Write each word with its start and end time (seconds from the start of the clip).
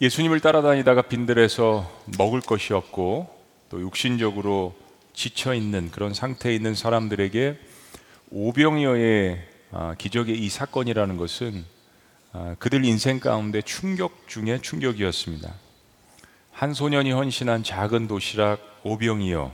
예수님을 0.00 0.38
따라다니다가 0.38 1.02
빈들에서 1.02 1.90
먹을 2.18 2.40
것이 2.40 2.72
없고 2.72 3.28
또 3.68 3.80
육신적으로 3.80 4.76
지쳐 5.12 5.54
있는 5.54 5.90
그런 5.90 6.14
상태에 6.14 6.54
있는 6.54 6.76
사람들에게 6.76 7.58
오병이어의 8.30 9.48
아, 9.72 9.94
기적의 9.98 10.38
이 10.38 10.48
사건이라는 10.48 11.16
것은 11.16 11.64
아, 12.32 12.54
그들 12.60 12.84
인생 12.84 13.18
가운데 13.18 13.60
충격 13.60 14.28
중에 14.28 14.60
충격이었습니다. 14.62 15.52
한 16.52 16.74
소년이 16.74 17.10
헌신한 17.10 17.64
작은 17.64 18.06
도시락 18.06 18.60
오병이어 18.84 19.52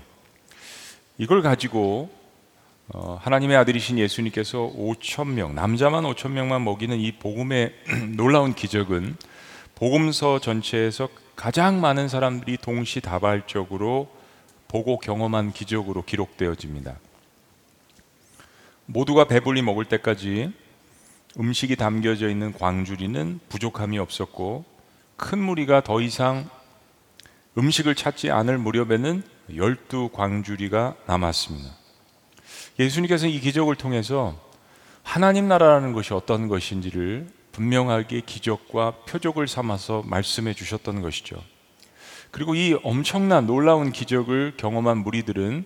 이걸 1.17 1.41
가지고 1.41 2.11
어, 2.89 3.19
하나님의 3.23 3.57
아들이신 3.57 3.99
예수님께서 3.99 4.71
5천 4.77 5.29
명 5.29 5.55
남자만 5.55 6.05
5천 6.05 6.33
명만 6.33 6.63
먹이는 6.65 7.01
이 7.01 7.13
복음의 7.13 7.73
놀라운 8.15 8.55
기적은 8.55 9.17
복음서 9.75 10.39
전체에서 10.39 11.09
가장 11.37 11.81
많은 11.81 12.09
사람들이 12.09 12.59
동시다발적으로 12.59 14.09
보고 14.69 14.99
경험한 14.99 15.53
기적으로 15.53 16.05
기록되어집니다. 16.05 16.97
모두가 18.87 19.25
배불리 19.25 19.63
먹을 19.63 19.85
때까지 19.85 20.53
음식이 21.39 21.77
담겨져 21.77 22.29
있는 22.29 22.53
광주리는 22.53 23.41
부족함이 23.49 23.99
없었고 23.99 24.65
큰 25.17 25.39
무리가 25.41 25.83
더 25.83 26.01
이상 26.01 26.49
음식을 27.57 27.95
찾지 27.95 28.31
않을 28.31 28.59
무렵에는 28.59 29.23
열두 29.55 30.11
광주리가 30.13 30.97
남았습니다. 31.07 31.71
예수님께서 32.79 33.27
이 33.27 33.41
기적을 33.41 33.77
통해서 33.77 34.39
하나님 35.03 35.49
나라라는 35.49 35.93
것이 35.93 36.15
어떤 36.15 36.49
것인지를 36.49 37.29
분명하게 37.55 38.23
기적과 38.27 38.97
표적을 39.07 39.47
삼아서 39.47 40.03
말씀해 40.07 40.55
주셨던 40.55 41.01
것이죠. 41.01 41.37
그리고 42.33 42.57
이 42.57 42.77
엄청난 42.83 43.47
놀라운 43.47 43.93
기적을 43.93 44.55
경험한 44.57 44.99
무리들은 44.99 45.65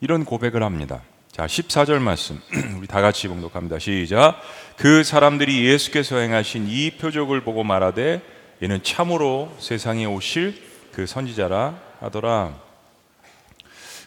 이런 0.00 0.24
고백을 0.26 0.62
합니다. 0.62 1.02
자, 1.32 1.46
14절 1.46 1.98
말씀. 2.00 2.40
우리 2.76 2.86
다 2.86 3.00
같이 3.00 3.26
봉독합니다. 3.26 3.78
시작. 3.78 4.38
그 4.76 5.02
사람들이 5.02 5.64
예수께서 5.64 6.18
행하신 6.18 6.68
이 6.68 6.90
표적을 6.90 7.40
보고 7.40 7.64
말하되 7.64 8.20
이는 8.60 8.82
참으로 8.82 9.50
세상에 9.58 10.04
오실 10.04 10.60
그 10.92 11.06
선지자라 11.06 11.80
하더라. 12.00 12.54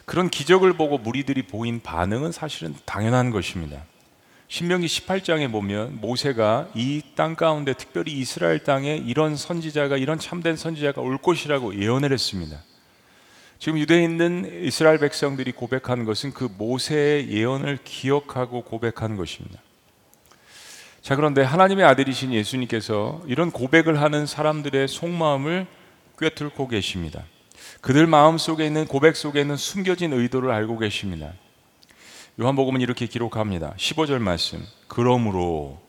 그런 0.04 0.30
기적을 0.30 0.74
보고 0.74 0.98
무리들이 0.98 1.42
보인 1.42 1.80
반응은 1.80 2.30
사실은 2.30 2.76
당연한 2.84 3.30
것입니다. 3.30 3.82
신명기 4.54 4.86
18장에 4.86 5.50
보면 5.50 6.00
모세가 6.00 6.68
이 6.76 7.02
땅 7.16 7.34
가운데 7.34 7.72
특별히 7.72 8.12
이스라엘 8.12 8.62
땅에 8.62 8.94
이런 9.04 9.34
선지자가 9.34 9.96
이런 9.96 10.20
참된 10.20 10.54
선지자가 10.54 11.00
올 11.00 11.18
것이라고 11.18 11.76
예언을 11.76 12.12
했습니다. 12.12 12.62
지금 13.58 13.80
유대에 13.80 14.04
있는 14.04 14.62
이스라엘 14.64 14.98
백성들이 14.98 15.50
고백한 15.50 16.04
것은 16.04 16.32
그 16.32 16.48
모세의 16.56 17.30
예언을 17.30 17.80
기억하고 17.82 18.62
고백한 18.62 19.16
것입니다. 19.16 19.58
자, 21.02 21.16
그런데 21.16 21.42
하나님의 21.42 21.84
아들이신 21.84 22.32
예수님께서 22.32 23.22
이런 23.26 23.50
고백을 23.50 24.00
하는 24.00 24.24
사람들의 24.24 24.86
속마음을 24.86 25.66
꿰뚫고 26.16 26.68
계십니다. 26.68 27.24
그들 27.80 28.06
마음 28.06 28.38
속에 28.38 28.64
있는 28.64 28.86
고백 28.86 29.16
속에 29.16 29.40
있는 29.40 29.56
숨겨진 29.56 30.12
의도를 30.12 30.52
알고 30.52 30.78
계십니다. 30.78 31.32
요한복음은 32.40 32.80
이렇게 32.80 33.06
기록합니다. 33.06 33.74
15절 33.76 34.18
말씀. 34.18 34.66
그러므로 34.88 35.80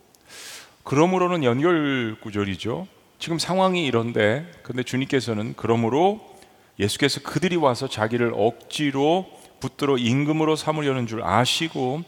그러므로는 0.83 1.43
연결 1.43 2.17
구절이죠. 2.21 2.87
지금 3.17 3.39
상황이 3.39 3.83
이런데 3.87 4.51
근데 4.61 4.83
주님께서는 4.83 5.55
그러므로 5.57 6.37
예수께서 6.77 7.21
그들이 7.21 7.55
와서 7.55 7.87
자기를 7.87 8.33
억지로 8.35 9.25
붙들어 9.59 9.97
임금으로 9.97 10.55
삼으려는 10.55 11.07
줄 11.07 11.23
아시고 11.23 12.03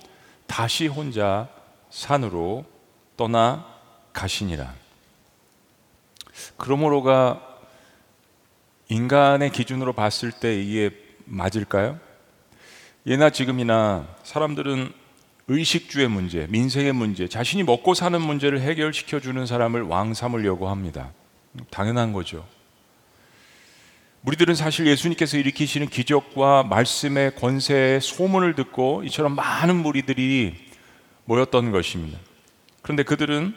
다시 0.45 0.85
혼자 0.85 1.49
산으로 1.89 2.65
떠나 3.15 3.65
가시니라. 4.13 4.71
그러므로가 6.57 7.41
인간의 8.89 9.51
기준으로 9.51 9.93
봤을 9.93 10.31
때 10.31 10.61
이게 10.61 10.91
맞을까요? 11.25 11.99
예나 13.07 13.29
지금이나 13.29 14.05
사람들은 14.23 14.91
의식주의 15.47 16.09
문제, 16.09 16.45
민생의 16.49 16.91
문제, 16.91 17.29
자신이 17.29 17.63
먹고 17.63 17.93
사는 17.93 18.19
문제를 18.19 18.59
해결시켜 18.59 19.21
주는 19.21 19.45
사람을 19.45 19.83
왕 19.83 20.13
삼으려고 20.13 20.67
합니다. 20.67 21.11
당연한 21.69 22.11
거죠. 22.11 22.45
우리들은 24.25 24.55
사실 24.55 24.87
예수님께서 24.87 25.37
일으키시는 25.37 25.87
기적과 25.87 26.63
말씀의 26.63 27.35
권세의 27.35 28.01
소문을 28.01 28.55
듣고 28.55 29.03
이처럼 29.05 29.35
많은 29.35 29.77
무리들이 29.77 30.55
모였던 31.23 31.71
것입니다. 31.71 32.19
그런데 32.81 33.03
그들은 33.03 33.55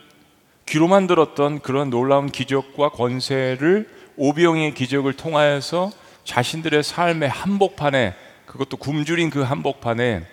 귀로만 0.67 1.09
들었던 1.09 1.59
그런 1.59 1.91
놀라운 1.91 2.31
기적과 2.31 2.91
권세를 2.91 3.89
오병의 4.17 4.75
기적을 4.75 5.15
통하여서 5.15 5.91
자신들의 6.23 6.85
삶의 6.85 7.29
한복판에 7.29 8.15
그것도 8.51 8.79
굶주린 8.79 9.31
그 9.31 9.43
한복판에 9.43 10.27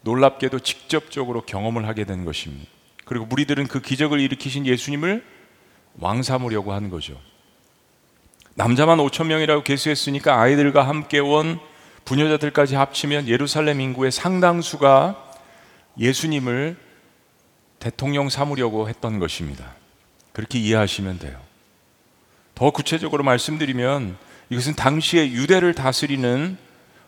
놀랍게도 0.00 0.58
직접적으로 0.58 1.42
경험을 1.42 1.86
하게 1.86 2.04
된 2.04 2.24
것입니다. 2.24 2.68
그리고 3.04 3.24
무리들은 3.24 3.68
그 3.68 3.80
기적을 3.80 4.18
일으키신 4.18 4.66
예수님을 4.66 5.24
왕 6.00 6.24
삼으려고 6.24 6.72
한 6.72 6.90
거죠. 6.90 7.20
남자만 8.54 8.98
5천 8.98 9.26
명이라고 9.26 9.62
계수했으니까 9.62 10.40
아이들과 10.40 10.88
함께 10.88 11.20
온 11.20 11.60
부녀자들까지 12.04 12.74
합치면 12.74 13.28
예루살렘 13.28 13.80
인구의 13.80 14.10
상당수가 14.10 15.32
예수님을 16.00 16.76
대통령 17.78 18.28
삼으려고 18.28 18.88
했던 18.88 19.20
것입니다. 19.20 19.72
그렇게 20.32 20.58
이해하시면 20.58 21.20
돼요. 21.20 21.40
더 22.56 22.72
구체적으로 22.72 23.22
말씀드리면 23.22 24.16
이것은 24.50 24.74
당시에 24.74 25.30
유대를 25.30 25.74
다스리는 25.74 26.58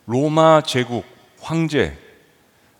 로마 0.06 0.62
제국 0.62 1.04
황제 1.40 1.96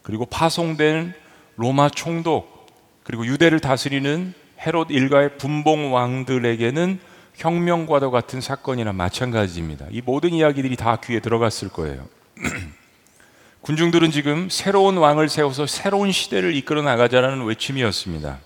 그리고 0.02 0.26
파송된 0.26 1.14
로마 1.56 1.88
총독 1.88 2.66
그리고 3.04 3.26
유대를 3.26 3.60
다스리는 3.60 4.34
헤롯 4.66 4.90
일가의 4.90 5.36
분봉 5.38 5.92
왕들에게는 5.92 6.98
혁명과도 7.34 8.10
같은 8.10 8.40
사건이나 8.40 8.92
마찬가지입니다. 8.92 9.86
이 9.90 10.00
모든 10.00 10.30
이야기들이 10.30 10.76
다 10.76 10.96
귀에 10.96 11.20
들어갔을 11.20 11.68
거예요. 11.68 12.06
군중들은 13.60 14.10
지금 14.10 14.48
새로운 14.50 14.96
왕을 14.98 15.28
세워서 15.28 15.66
새로운 15.66 16.12
시대를 16.12 16.54
이끌어 16.54 16.82
나가자라는 16.82 17.44
외침이었습니다. 17.44 18.38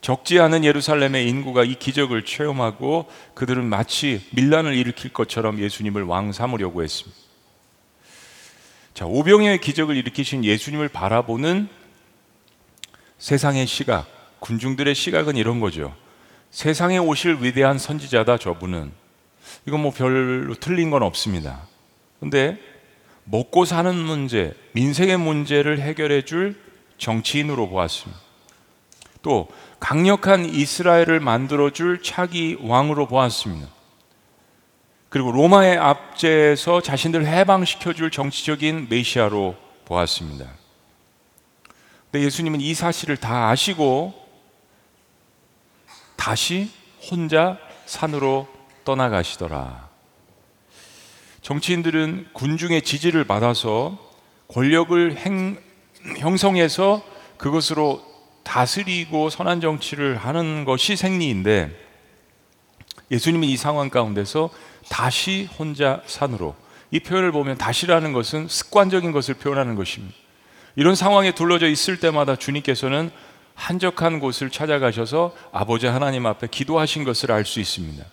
적지 0.00 0.38
않은 0.38 0.64
예루살렘의 0.64 1.28
인구가 1.28 1.64
이 1.64 1.74
기적을 1.74 2.24
체험하고 2.24 3.06
그들은 3.34 3.64
마치 3.64 4.24
밀란을 4.32 4.74
일으킬 4.74 5.12
것처럼 5.12 5.58
예수님을 5.58 6.04
왕 6.04 6.32
삼으려고 6.32 6.82
했습니다. 6.82 7.27
자, 8.98 9.06
오병이의 9.06 9.60
기적을 9.60 9.94
일으키신 9.94 10.44
예수님을 10.44 10.88
바라보는 10.88 11.68
세상의 13.18 13.68
시각, 13.68 14.08
군중들의 14.40 14.92
시각은 14.92 15.36
이런 15.36 15.60
거죠. 15.60 15.94
세상에 16.50 16.98
오실 16.98 17.38
위대한 17.40 17.78
선지자다 17.78 18.38
저분은. 18.38 18.90
이건 19.68 19.82
뭐 19.82 19.92
별로 19.92 20.52
틀린 20.56 20.90
건 20.90 21.04
없습니다. 21.04 21.68
근데 22.18 22.58
먹고 23.22 23.66
사는 23.66 23.94
문제, 23.94 24.56
민생의 24.72 25.16
문제를 25.16 25.78
해결해 25.80 26.22
줄 26.22 26.60
정치인으로 26.96 27.68
보았습니다. 27.68 28.20
또 29.22 29.46
강력한 29.78 30.44
이스라엘을 30.44 31.20
만들어 31.20 31.70
줄 31.70 32.02
차기 32.02 32.56
왕으로 32.60 33.06
보았습니다. 33.06 33.77
그리고 35.08 35.32
로마의 35.32 35.78
압제에서 35.78 36.82
자신들 36.82 37.26
해방시켜 37.26 37.94
줄 37.94 38.10
정치적인 38.10 38.88
메시아로 38.90 39.56
보았습니다. 39.86 40.46
근데 42.10 42.24
예수님은 42.24 42.60
이 42.60 42.74
사실을 42.74 43.16
다 43.16 43.48
아시고 43.48 44.14
다시 46.16 46.70
혼자 47.10 47.58
산으로 47.86 48.48
떠나가시더라. 48.84 49.88
정치인들은 51.40 52.28
군중의 52.34 52.82
지지를 52.82 53.24
받아서 53.24 53.98
권력을 54.48 55.16
행, 55.16 55.58
형성해서 56.18 57.02
그것으로 57.38 58.02
다스리고 58.42 59.30
선한 59.30 59.60
정치를 59.60 60.16
하는 60.16 60.64
것이 60.64 60.96
생리인데 60.96 61.70
예수님은 63.10 63.48
이 63.48 63.56
상황 63.56 63.88
가운데서 63.88 64.50
다시 64.88 65.48
혼자 65.58 66.02
산으로 66.06 66.54
이 66.90 67.00
표현을 67.00 67.32
보면 67.32 67.58
다시라는 67.58 68.12
것은 68.12 68.48
습관적인 68.48 69.12
것을 69.12 69.34
표현하는 69.34 69.74
것입니다. 69.74 70.14
이런 70.76 70.94
상황에 70.94 71.32
둘러져 71.32 71.68
있을 71.68 71.98
때마다 71.98 72.36
주님께서는 72.36 73.10
한적한 73.54 74.20
곳을 74.20 74.50
찾아가셔서 74.50 75.34
아버지 75.52 75.86
하나님 75.86 76.26
앞에 76.26 76.46
기도하신 76.46 77.04
것을 77.04 77.32
알 77.32 77.44
수 77.44 77.58
있습니다. 77.60 78.04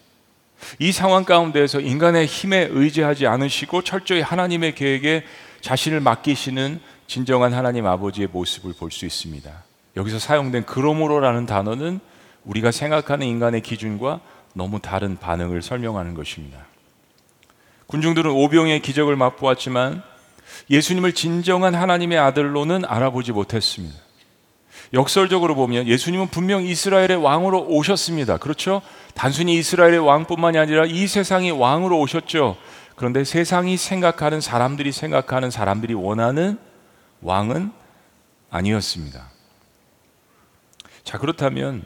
이 0.80 0.92
상황 0.92 1.24
가운데에서 1.24 1.80
인간의 1.80 2.26
힘에 2.26 2.68
의지하지 2.72 3.28
않으시고 3.28 3.84
철저히 3.84 4.22
하나님의 4.22 4.74
계획에 4.74 5.24
자신을 5.62 6.00
맡기시는 6.00 6.80
진정한 7.08 7.54
하나님 7.54 7.86
아버지의 7.86 8.30
모습을 8.32 8.74
볼 8.74 8.90
수 8.92 9.06
있습니다. 9.06 9.52
여기서 9.96 10.18
사용된 10.20 10.66
그러므로라는 10.66 11.46
단어는 11.46 12.00
우리가 12.44 12.72
생각하는 12.72 13.28
인간의 13.28 13.62
기준과 13.62 14.20
너무 14.56 14.80
다른 14.80 15.18
반응을 15.18 15.62
설명하는 15.62 16.14
것입니다. 16.14 16.66
군중들은 17.88 18.32
오병의 18.32 18.82
기적을 18.82 19.16
맛보았지만 19.18 20.02
예수님을 20.70 21.14
진정한 21.14 21.76
하나님의 21.76 22.18
아들로는 22.18 22.86
알아보지 22.86 23.34
못했습니다. 23.34 23.96
역설적으로 24.94 25.56
보면 25.56 25.88
예수님은 25.88 26.28
분명 26.28 26.64
이스라엘의 26.64 27.18
왕으로 27.22 27.66
오셨습니다. 27.68 28.38
그렇죠? 28.38 28.82
단순히 29.14 29.56
이스라엘의 29.56 30.00
왕뿐만이 30.00 30.58
아니라 30.58 30.86
이 30.86 31.06
세상의 31.06 31.52
왕으로 31.52 32.00
오셨죠. 32.00 32.56
그런데 32.96 33.26
세상이 33.26 33.76
생각하는 33.76 34.40
사람들이 34.40 34.94
생각하는 34.94 35.52
사람들이 35.52 35.94
원하는 35.94 36.58
왕은 37.22 37.72
아니었습니다. 38.50 39.32
자, 41.04 41.18
그렇다면 41.18 41.84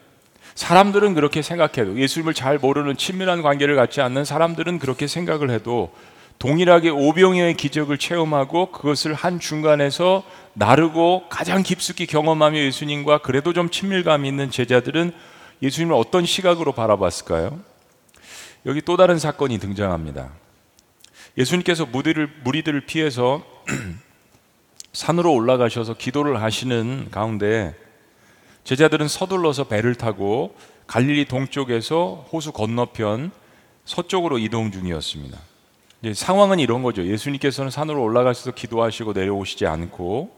사람들은 0.60 1.14
그렇게 1.14 1.42
생각해도 1.42 1.98
예수님을 1.98 2.34
잘 2.34 2.58
모르는 2.58 2.98
친밀한 2.98 3.42
관계를 3.42 3.78
갖지 3.78 4.02
않는 4.02 4.26
사람들은 4.26 4.80
그렇게 4.80 5.08
생각을 5.08 5.52
해도 5.52 5.94
동일하게 6.38 6.90
오병이어의 6.90 7.54
기적을 7.54 7.98
체험하고 7.98 8.70
그것을 8.72 9.14
한 9.14 9.40
중간에서 9.40 10.22
나르고 10.56 11.30
가장 11.30 11.64
깊숙이 11.64 12.08
경험하며 12.08 12.60
예수님과 12.60 13.20
그래도 13.20 13.54
좀 13.54 13.70
친밀감 13.70 14.26
있는 14.26 14.52
제자들은 14.52 15.14
예수님을 15.62 15.96
어떤 15.96 16.26
시각으로 16.26 16.74
바라봤을까요? 16.74 17.58
여기 18.66 18.82
또 18.82 18.98
다른 18.98 19.18
사건이 19.18 19.60
등장합니다. 19.60 20.30
예수님께서 21.38 21.86
무리를, 21.86 22.30
무리들을 22.44 22.82
피해서 22.82 23.46
산으로 24.92 25.34
올라가셔서 25.34 25.94
기도를 25.94 26.42
하시는 26.42 27.08
가운데 27.12 27.76
제자들은 28.70 29.08
서둘러서 29.08 29.64
배를 29.64 29.96
타고 29.96 30.56
갈릴리 30.86 31.26
동쪽에서 31.26 32.28
호수 32.32 32.52
건너편 32.52 33.32
서쪽으로 33.84 34.38
이동 34.38 34.72
중이었습니다. 34.72 35.40
상황은 36.14 36.60
이런 36.60 36.84
거죠. 36.84 37.04
예수님께서는 37.04 37.72
산으로 37.72 38.04
올라가셔서 38.04 38.52
기도하시고 38.52 39.14
내려오시지 39.14 39.66
않고 39.66 40.30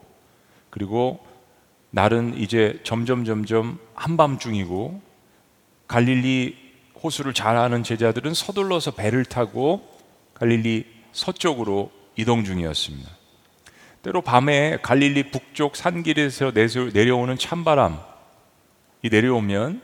그리고 0.69 1.19
날은 1.89 2.37
이제 2.37 2.79
점점 2.85 3.25
점점 3.25 3.79
한밤중이고 3.95 5.01
갈릴리 5.89 6.55
호수를 7.03 7.33
잘 7.33 7.57
아는 7.57 7.83
제자들은 7.83 8.33
서둘러서 8.33 8.91
배를 8.91 9.25
타고 9.25 9.85
갈릴리 10.35 10.85
서쪽으로 11.11 11.91
이동 12.15 12.45
중이었습니다. 12.45 13.09
때로 14.03 14.21
밤에 14.21 14.77
갈릴리 14.81 15.31
북쪽 15.31 15.75
산길에서 15.75 16.53
내려오는 16.93 17.37
찬바람 17.37 18.10
이 19.03 19.09
내려오면 19.09 19.81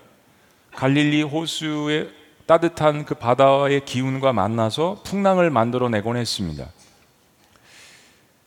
갈릴리 0.75 1.23
호수의 1.23 2.11
따뜻한 2.45 3.05
그 3.05 3.15
바다의 3.15 3.83
기운과 3.85 4.31
만나서 4.31 5.01
풍랑을 5.03 5.49
만들어내곤 5.49 6.17
했습니다. 6.17 6.69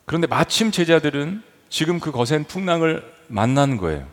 그런데 0.07 0.27
마침 0.27 0.71
제자들은 0.71 1.43
지금 1.69 2.01
그 2.01 2.11
거센 2.11 2.45
풍랑을 2.45 3.05
만난 3.29 3.77
거예요. 3.77 4.09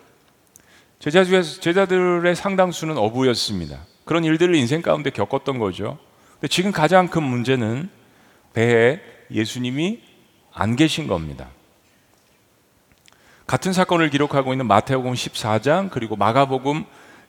제자 0.99 1.23
중에서 1.23 1.59
제자들의 1.59 2.35
상당수는 2.35 2.97
어부였습니다. 2.97 3.85
그런 4.03 4.23
일들을 4.23 4.55
인생 4.55 4.81
가운데 4.81 5.09
겪었던 5.09 5.59
거죠. 5.59 5.97
근데 6.33 6.47
지금 6.47 6.71
가장 6.71 7.07
큰 7.07 7.23
문제는 7.23 7.89
배에 8.53 8.99
예수님이 9.31 10.01
안 10.53 10.75
계신 10.75 11.07
겁니다. 11.07 11.49
같은 13.47 13.71
사건을 13.71 14.09
기록하고 14.09 14.53
있는 14.53 14.67
마태복음 14.67 15.13
14장 15.13 15.89
그리고 15.89 16.17
마가복음 16.17 16.83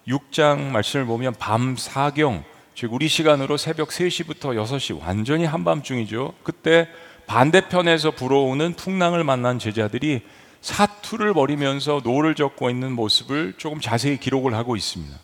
6장 0.08 0.58
말씀을 0.70 1.06
보면 1.06 1.34
밤 1.38 1.76
사경 1.76 2.44
즉 2.74 2.92
우리 2.92 3.06
시간으로 3.06 3.56
새벽 3.56 3.90
3시부터 3.90 4.54
6시 4.56 5.00
완전히 5.00 5.44
한밤중이죠. 5.44 6.34
그때 6.42 6.88
반대편에서 7.26 8.12
불어오는 8.12 8.74
풍랑을 8.74 9.22
만난 9.22 9.58
제자들이 9.58 10.22
사투를 10.60 11.34
벌이면서 11.34 12.00
노를 12.02 12.34
젓고 12.34 12.68
있는 12.70 12.92
모습을 12.92 13.54
조금 13.56 13.80
자세히 13.80 14.18
기록을 14.18 14.54
하고 14.54 14.74
있습니다. 14.74 15.16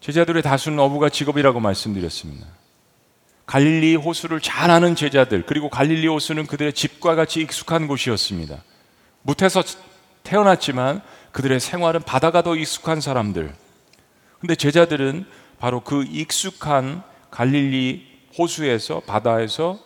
제자들의 0.00 0.42
다수는 0.42 0.80
어부가 0.80 1.08
직업이라고 1.08 1.60
말씀드렸습니다. 1.60 2.46
갈릴리 3.46 3.96
호수를 3.96 4.40
잘 4.40 4.70
아는 4.70 4.96
제자들, 4.96 5.44
그리고 5.46 5.68
갈릴리 5.68 6.06
호수는 6.08 6.46
그들의 6.46 6.72
집과 6.72 7.14
같이 7.14 7.40
익숙한 7.40 7.86
곳이었습니다. 7.86 8.62
못해서 9.22 9.62
태어났지만 10.22 11.02
그들의 11.32 11.60
생활은 11.60 12.02
바다가 12.02 12.42
더 12.42 12.54
익숙한 12.54 13.00
사람들. 13.00 13.54
근데 14.40 14.54
제자들은 14.54 15.24
바로 15.58 15.80
그 15.80 16.04
익숙한 16.04 17.02
갈릴리 17.30 18.06
호수에서 18.38 19.00
바다에서 19.00 19.78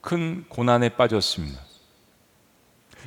큰 0.00 0.44
고난에 0.48 0.90
빠졌습니다. 0.90 1.58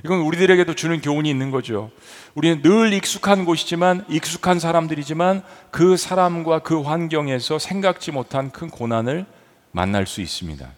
이건 0.05 0.19
우리들에게도 0.21 0.75
주는 0.75 1.01
교훈이 1.01 1.29
있는 1.29 1.51
거죠. 1.51 1.91
우리는 2.35 2.61
늘 2.61 2.93
익숙한 2.93 3.45
곳이지만 3.45 4.05
익숙한 4.09 4.59
사람들이지만 4.59 5.43
그 5.71 5.97
사람과 5.97 6.59
그 6.59 6.81
환경에서 6.81 7.57
생각지 7.57 8.11
못한 8.11 8.51
큰 8.51 8.69
고난을 8.69 9.25
만날 9.71 10.05
수 10.05 10.21
있습니다. 10.21 10.69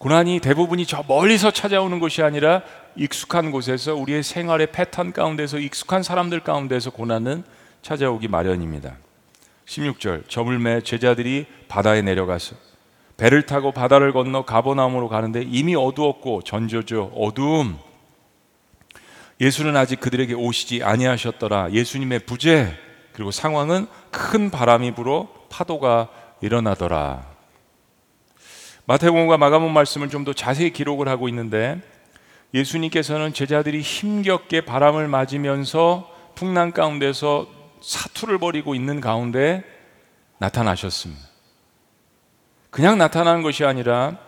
고난이 0.00 0.40
대부분이 0.40 0.86
저 0.86 1.04
멀리서 1.06 1.50
찾아오는 1.50 2.00
것이 2.00 2.22
아니라 2.22 2.62
익숙한 2.96 3.50
곳에서 3.50 3.94
우리의 3.94 4.22
생활의 4.22 4.72
패턴 4.72 5.12
가운데서 5.12 5.58
익숙한 5.58 6.02
사람들 6.02 6.40
가운데서 6.40 6.88
고난은 6.88 7.44
찾아오기 7.82 8.28
마련입니다. 8.28 8.96
16절 9.66 10.26
저물매 10.26 10.80
제자들이 10.80 11.44
바다에 11.68 12.00
내려가서 12.00 12.56
배를 13.18 13.44
타고 13.44 13.72
바다를 13.72 14.14
건너 14.14 14.46
가보나움으로 14.46 15.10
가는데 15.10 15.42
이미 15.46 15.74
어두웠고 15.74 16.44
전조죠 16.44 17.12
어두움. 17.14 17.76
예수는 19.38 19.76
아직 19.76 20.00
그들에게 20.00 20.32
오시지 20.32 20.82
아니하셨더라. 20.82 21.72
예수님의 21.72 22.20
부재 22.20 22.74
그리고 23.12 23.30
상황은 23.30 23.86
큰 24.10 24.50
바람이 24.50 24.94
불어 24.94 25.28
파도가 25.50 26.08
일어나더라 26.40 27.29
마태복음과 28.90 29.38
마가복음 29.38 29.72
말씀을 29.72 30.10
좀 30.10 30.24
더 30.24 30.32
자세히 30.32 30.70
기록을 30.70 31.08
하고 31.08 31.28
있는데 31.28 31.80
예수님께서는 32.52 33.32
제자들이 33.32 33.82
힘겹게 33.82 34.62
바람을 34.62 35.06
맞으면서 35.06 36.10
풍랑 36.34 36.72
가운데서 36.72 37.46
사투를 37.80 38.38
벌이고 38.38 38.74
있는 38.74 39.00
가운데 39.00 39.62
나타나셨습니다. 40.38 41.22
그냥 42.70 42.98
나타나는 42.98 43.42
것이 43.42 43.64
아니라 43.64 44.18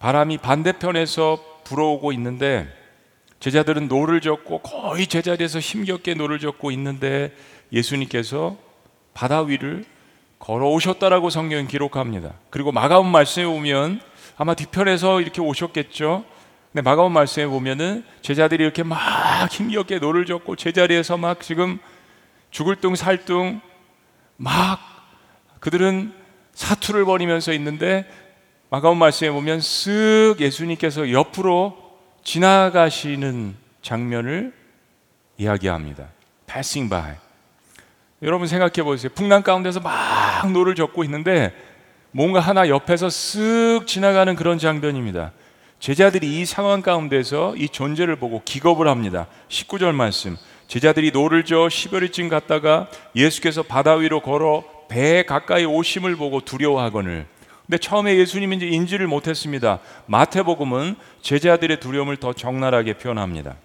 바람이 0.00 0.38
반대편에서 0.38 1.38
불어오고 1.64 2.10
있는데 2.12 2.68
제자들은 3.38 3.86
노를 3.86 4.20
젓고 4.20 4.58
거의 4.62 5.06
제자리에서 5.06 5.60
힘겹게 5.60 6.14
노를 6.14 6.40
젓고 6.40 6.72
있는데 6.72 7.32
예수님께서 7.72 8.56
바다 9.14 9.42
위를 9.42 9.84
걸어오셨다라고 10.38 11.30
성경은 11.30 11.66
기록합니다. 11.66 12.32
그리고 12.50 12.72
마가복음 12.72 13.06
말씀에 13.06 13.46
보면 13.46 14.00
아마 14.36 14.54
뒤편에서 14.54 15.20
이렇게 15.20 15.40
오셨겠죠. 15.40 16.24
근데 16.72 16.82
마가복음 16.82 17.12
말씀에 17.12 17.46
보면은 17.46 18.04
제자들이 18.22 18.62
이렇게 18.62 18.82
막 18.82 19.00
힘겹게 19.50 19.98
노를 19.98 20.26
젓고 20.26 20.56
제자리에서 20.56 21.16
막 21.16 21.40
지금 21.40 21.78
죽을 22.50 22.76
둥 22.76 22.94
살 22.94 23.24
둥 23.24 23.60
막 24.36 24.78
그들은 25.60 26.12
사투를 26.52 27.04
벌이면서 27.04 27.52
있는데 27.54 28.06
마가복음 28.70 28.98
말씀에 28.98 29.30
보면 29.30 29.60
쓱 29.60 30.40
예수님께서 30.40 31.10
옆으로 31.12 31.76
지나가시는 32.24 33.56
장면을 33.82 34.52
이야기합니다. 35.38 36.08
passing 36.46 36.90
by. 36.90 37.14
여러분 38.22 38.46
생각해 38.46 38.82
보세요. 38.82 39.10
풍랑 39.14 39.42
가운데서 39.42 39.80
막 39.80 40.50
노를 40.50 40.74
젓고 40.74 41.04
있는데 41.04 41.52
뭔가 42.12 42.40
하나 42.40 42.68
옆에서 42.68 43.08
쓱 43.08 43.86
지나가는 43.86 44.34
그런 44.34 44.58
장면입니다. 44.58 45.32
제자들이 45.80 46.40
이 46.40 46.46
상황 46.46 46.80
가운데서 46.80 47.56
이 47.56 47.68
존재를 47.68 48.16
보고 48.16 48.42
기겁을 48.42 48.88
합니다. 48.88 49.26
19절 49.48 49.92
말씀. 49.92 50.36
제자들이 50.66 51.10
노를 51.12 51.44
저어 51.44 51.66
10여리쯤 51.66 52.30
갔다가 52.30 52.88
예수께서 53.14 53.62
바다 53.62 53.94
위로 53.94 54.20
걸어 54.20 54.64
배에 54.88 55.24
가까이 55.24 55.66
오심을 55.66 56.16
보고 56.16 56.40
두려워하거늘. 56.40 57.26
근데 57.66 57.78
처음에 57.78 58.16
예수님인지 58.16 58.68
인지를 58.68 59.06
못했습니다. 59.08 59.80
마태복음은 60.06 60.96
제자들의 61.20 61.80
두려움을 61.80 62.16
더 62.16 62.32
적나라하게 62.32 62.94
표현합니다. 62.94 63.56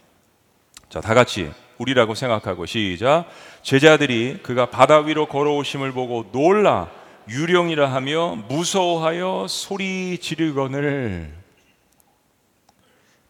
자, 0.90 1.00
다 1.00 1.14
같이 1.14 1.50
우리라고 1.82 2.14
생각하고 2.14 2.68
시작. 2.68 3.26
제자들이 3.64 4.40
그가 4.44 4.68
바다 4.68 5.00
위로 5.00 5.26
걸어오심을 5.26 5.94
보고 5.94 6.30
놀라 6.32 6.90
유령이라 7.28 7.92
하며 7.92 8.36
무서워하여 8.48 9.48
소리 9.50 10.18
지르거늘 10.20 11.34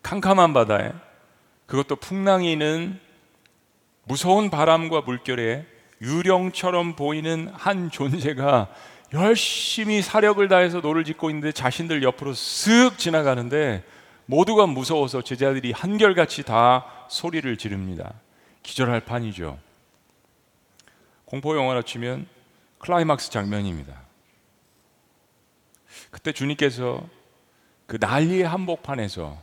캄캄한 0.03 0.53
바다에 0.53 0.91
그것도 1.65 1.96
풍랑 1.98 2.60
이는 2.60 3.00
무서운 4.03 4.50
바람과 4.50 5.01
물결에 5.01 5.65
유령처럼 6.01 6.96
보이는 6.96 7.50
한 7.53 7.89
존재가 7.89 8.67
열심히 9.13 10.01
사력을 10.01 10.46
다해서 10.48 10.79
노를 10.79 11.05
젓고 11.06 11.30
있는데 11.29 11.51
자신들 11.53 12.03
옆으로 12.03 12.34
쓱 12.34 12.98
지나가는데 12.98 13.84
모두가 14.25 14.65
무서워서 14.65 15.22
제자들이 15.22 15.72
한결같이 15.72 16.43
다 16.43 16.86
소리를 17.10 17.55
지릅니다. 17.58 18.13
기절할 18.63 19.01
판이죠. 19.01 19.60
공포 21.25 21.56
영화로 21.56 21.84
치면 21.84 22.27
클라이막스 22.80 23.32
장면입니다. 23.32 24.01
그때 26.10 26.32
주님께서 26.32 27.08
그 27.86 27.98
난리의 28.00 28.44
한복판에서 28.44 29.41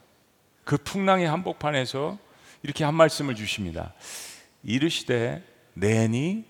그 0.64 0.76
풍랑의 0.76 1.26
한복판에서 1.26 2.18
이렇게 2.62 2.84
한 2.84 2.94
말씀을 2.94 3.34
주십니다. 3.34 3.94
이르시되 4.62 5.42
내니 5.74 6.44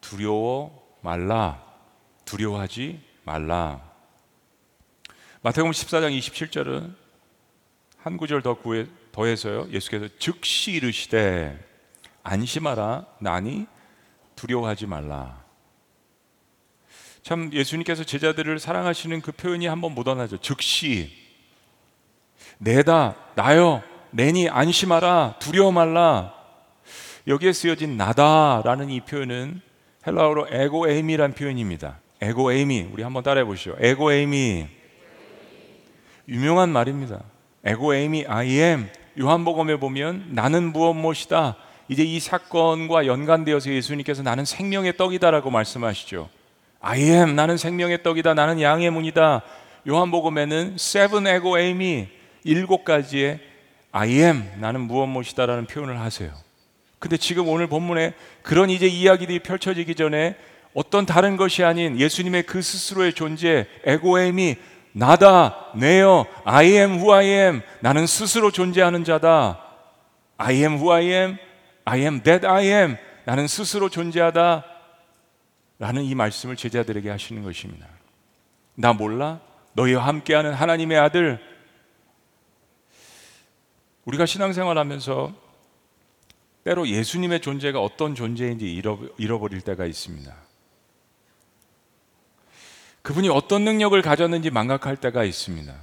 두려워 0.00 0.86
말라 1.00 1.64
두려워하지 2.24 3.00
말라. 3.24 3.80
마태복음 5.40 5.72
14장 5.72 6.18
27절은 6.18 6.94
한 7.98 8.16
구절 8.16 8.42
더 8.42 8.54
구해 8.54 8.86
더해서요. 9.12 9.68
예수께서 9.70 10.08
즉시 10.18 10.72
이르시되 10.72 11.67
안심하라 12.28 13.06
나니 13.20 13.66
두려워하지 14.36 14.86
말라. 14.86 15.42
참 17.22 17.50
예수님께서 17.52 18.04
제자들을 18.04 18.58
사랑하시는 18.58 19.20
그 19.22 19.32
표현이 19.32 19.66
한번 19.66 19.92
묻어나죠. 19.92 20.38
즉시 20.38 21.10
내다 22.58 23.16
나여 23.34 23.82
내니 24.10 24.48
안심하라 24.48 25.36
두려워 25.38 25.72
말라. 25.72 26.34
여기에 27.26 27.52
쓰여진 27.52 27.96
나다라는 27.96 28.90
이 28.90 29.00
표현은 29.00 29.60
헬라어로 30.06 30.48
에고에임이란 30.50 31.32
표현입니다. 31.32 31.98
에고에임이 32.20 32.88
우리 32.92 33.02
한번 33.02 33.22
따라해 33.22 33.44
보시죠. 33.44 33.76
에고에임이 33.78 34.66
유명한 36.28 36.70
말입니다. 36.70 37.22
에고에임이 37.64 38.26
I 38.26 38.48
am 38.48 38.88
요한복음에 39.18 39.76
보면 39.76 40.28
나는 40.30 40.72
무엇 40.72 40.94
무엇이다. 40.94 41.56
이제 41.88 42.02
이 42.02 42.20
사건과 42.20 43.06
연관되어서 43.06 43.70
예수님께서 43.70 44.22
나는 44.22 44.44
생명의 44.44 44.96
떡이다라고 44.96 45.50
말씀하시죠. 45.50 46.28
I 46.80 47.00
am 47.00 47.34
나는 47.34 47.56
생명의 47.56 48.02
떡이다. 48.02 48.34
나는 48.34 48.60
양의 48.60 48.90
문이다. 48.90 49.42
요한복음에는 49.88 50.74
seven 50.78 51.26
ego 51.26 51.58
aim이 51.58 52.08
일곱 52.44 52.84
가지의 52.84 53.40
I 53.90 54.10
am 54.20 54.44
나는 54.60 54.82
무엇 54.82 55.06
무엇이다라는 55.06 55.66
표현을 55.66 55.98
하세요. 55.98 56.30
근데 56.98 57.16
지금 57.16 57.48
오늘 57.48 57.68
본문에 57.68 58.12
그런 58.42 58.70
이제 58.70 58.86
이야기들이 58.86 59.38
펼쳐지기 59.40 59.94
전에 59.94 60.36
어떤 60.74 61.06
다른 61.06 61.36
것이 61.36 61.64
아닌 61.64 61.98
예수님의 61.98 62.42
그 62.42 62.60
스스로의 62.60 63.14
존재 63.14 63.66
에고엠이 63.84 64.56
나다 64.92 65.68
내요 65.74 66.26
I 66.44 66.66
am 66.66 66.94
who 66.94 67.12
I 67.12 67.26
am 67.26 67.62
나는 67.80 68.06
스스로 68.06 68.50
존재하는 68.50 69.04
자다 69.04 69.60
I 70.36 70.56
am 70.56 70.74
who 70.74 70.92
I 70.92 71.04
am 71.06 71.38
I 71.88 72.00
am 72.00 72.22
that 72.22 72.46
I 72.46 72.66
am. 72.66 72.96
나는 73.24 73.46
스스로 73.46 73.88
존재하다. 73.88 74.64
라는 75.78 76.02
이 76.02 76.14
말씀을 76.14 76.56
제자들에게 76.56 77.08
하시는 77.08 77.42
것입니다. 77.42 77.86
나 78.74 78.92
몰라? 78.92 79.40
너희와 79.72 80.06
함께하는 80.06 80.52
하나님의 80.52 80.98
아들. 80.98 81.40
우리가 84.04 84.26
신앙생활 84.26 84.76
하면서 84.76 85.32
때로 86.64 86.86
예수님의 86.86 87.40
존재가 87.40 87.80
어떤 87.80 88.14
존재인지 88.14 88.82
잃어버릴 89.16 89.62
때가 89.62 89.86
있습니다. 89.86 90.34
그분이 93.00 93.30
어떤 93.30 93.64
능력을 93.64 94.00
가졌는지 94.02 94.50
망각할 94.50 94.96
때가 94.96 95.24
있습니다. 95.24 95.74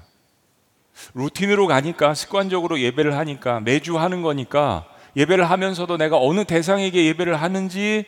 루틴으로 1.15 1.65
가니까 1.65 2.13
습관적으로 2.13 2.79
예배를 2.79 3.17
하니까 3.17 3.59
매주 3.61 3.97
하는 3.97 4.21
거니까 4.21 4.87
예배를 5.15 5.49
하면서도 5.49 5.97
내가 5.97 6.17
어느 6.19 6.45
대상에게 6.45 7.05
예배를 7.05 7.41
하는지 7.41 8.05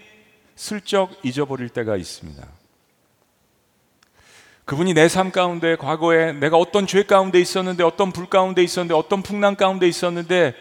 슬쩍 0.55 1.11
잊어버릴 1.23 1.69
때가 1.69 1.95
있습니다. 1.97 2.45
그분이 4.65 4.93
내 4.93 5.07
삶 5.07 5.31
가운데 5.31 5.77
과거에 5.77 6.33
내가 6.33 6.57
어떤 6.57 6.87
죄 6.87 7.03
가운데 7.03 7.39
있었는데 7.39 7.83
어떤 7.83 8.11
불 8.11 8.27
가운데 8.27 8.61
있었는데 8.61 8.93
어떤 8.93 9.23
풍랑 9.23 9.55
가운데 9.55 9.87
있었는데 9.87 10.53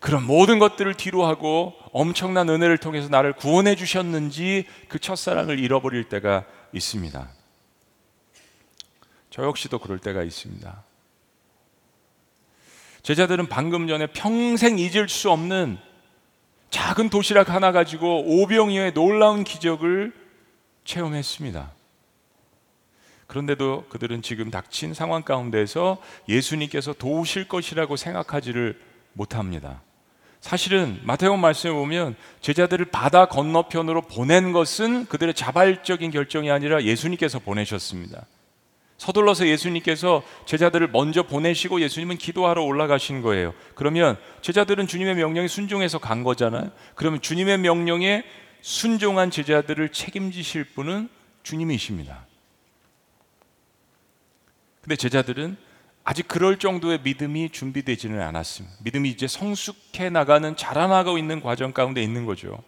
그런 0.00 0.24
모든 0.24 0.58
것들을 0.58 0.94
뒤로 0.94 1.26
하고 1.26 1.74
엄청난 1.92 2.48
은혜를 2.48 2.78
통해서 2.78 3.08
나를 3.08 3.34
구원해 3.34 3.74
주셨는지 3.76 4.66
그 4.88 4.98
첫사랑을 4.98 5.58
잃어버릴 5.58 6.04
때가 6.08 6.44
있습니다. 6.72 7.28
저 9.30 9.42
역시도 9.44 9.78
그럴 9.78 9.98
때가 9.98 10.22
있습니다. 10.22 10.82
제자들은 13.04 13.48
방금 13.48 13.86
전에 13.86 14.06
평생 14.08 14.78
잊을 14.78 15.08
수 15.08 15.30
없는 15.30 15.78
작은 16.70 17.10
도시락 17.10 17.50
하나 17.50 17.70
가지고 17.70 18.24
오병이어의 18.24 18.94
놀라운 18.94 19.44
기적을 19.44 20.12
체험했습니다. 20.84 21.70
그런데도 23.26 23.86
그들은 23.90 24.22
지금 24.22 24.50
닥친 24.50 24.94
상황 24.94 25.22
가운데서 25.22 25.98
예수님께서 26.28 26.94
도우실 26.94 27.46
것이라고 27.46 27.96
생각하지를 27.96 28.80
못합니다. 29.12 29.82
사실은 30.40 30.98
마태복음 31.04 31.40
말씀에 31.40 31.72
보면 31.72 32.16
제자들을 32.40 32.86
바다 32.86 33.26
건너편으로 33.26 34.02
보낸 34.02 34.52
것은 34.52 35.06
그들의 35.06 35.34
자발적인 35.34 36.10
결정이 36.10 36.50
아니라 36.50 36.82
예수님께서 36.82 37.38
보내셨습니다. 37.38 38.24
서둘러서 38.98 39.48
예수님께서 39.48 40.22
제자들을 40.46 40.88
먼저 40.88 41.22
보내시고 41.24 41.80
예수님은 41.80 42.16
기도하러 42.16 42.62
올라가신 42.62 43.22
거예요. 43.22 43.52
그러면 43.74 44.16
제자들은 44.40 44.86
주님의 44.86 45.16
명령에 45.16 45.48
순종해서 45.48 45.98
간 45.98 46.22
거잖아요. 46.22 46.70
그러면 46.94 47.20
주님의 47.20 47.58
명령에 47.58 48.24
순종한 48.62 49.30
제자들을 49.30 49.90
책임지실 49.90 50.64
분은 50.74 51.08
주님이십니다. 51.42 52.26
근데 54.80 54.96
제자들은 54.96 55.56
아직 56.04 56.28
그럴 56.28 56.58
정도의 56.58 57.00
믿음이 57.02 57.50
준비되지는 57.50 58.20
않았습니다. 58.20 58.76
믿음이 58.84 59.08
이제 59.08 59.26
성숙해 59.26 60.10
나가는 60.10 60.54
자라나고 60.54 61.16
있는 61.16 61.40
과정 61.40 61.72
가운데 61.72 62.02
있는 62.02 62.26
거죠. 62.26 62.62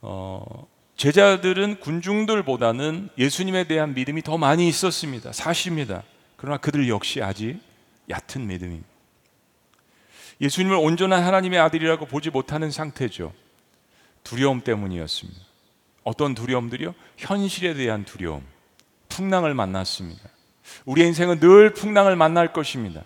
어, 0.00 0.66
제자들은 0.96 1.80
군중들보다는 1.80 3.10
예수님에 3.18 3.64
대한 3.64 3.94
믿음이 3.94 4.22
더 4.22 4.38
많이 4.38 4.66
있었습니다. 4.68 5.32
사실입니다. 5.32 6.02
그러나 6.36 6.56
그들 6.56 6.88
역시 6.88 7.22
아직 7.22 7.58
얕은 8.08 8.46
믿음입니다. 8.46 8.88
예수님을 10.40 10.76
온전한 10.76 11.22
하나님의 11.22 11.58
아들이라고 11.60 12.06
보지 12.06 12.30
못하는 12.30 12.70
상태죠. 12.70 13.32
두려움 14.24 14.62
때문이었습니다. 14.62 15.40
어떤 16.02 16.34
두려움들이요? 16.34 16.94
현실에 17.16 17.74
대한 17.74 18.04
두려움. 18.04 18.42
풍랑을 19.08 19.54
만났습니다. 19.54 20.22
우리의 20.84 21.08
인생은 21.08 21.40
늘 21.40 21.72
풍랑을 21.74 22.16
만날 22.16 22.52
것입니다. 22.52 23.02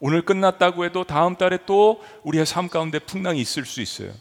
오늘 0.00 0.22
끝났다고 0.22 0.84
해도 0.84 1.04
다음 1.04 1.36
달에 1.36 1.58
또 1.66 2.02
우리의 2.22 2.46
삶 2.46 2.68
가운데 2.68 2.98
풍랑이 2.98 3.40
있을 3.40 3.64
수 3.64 3.80
있어요. 3.80 4.12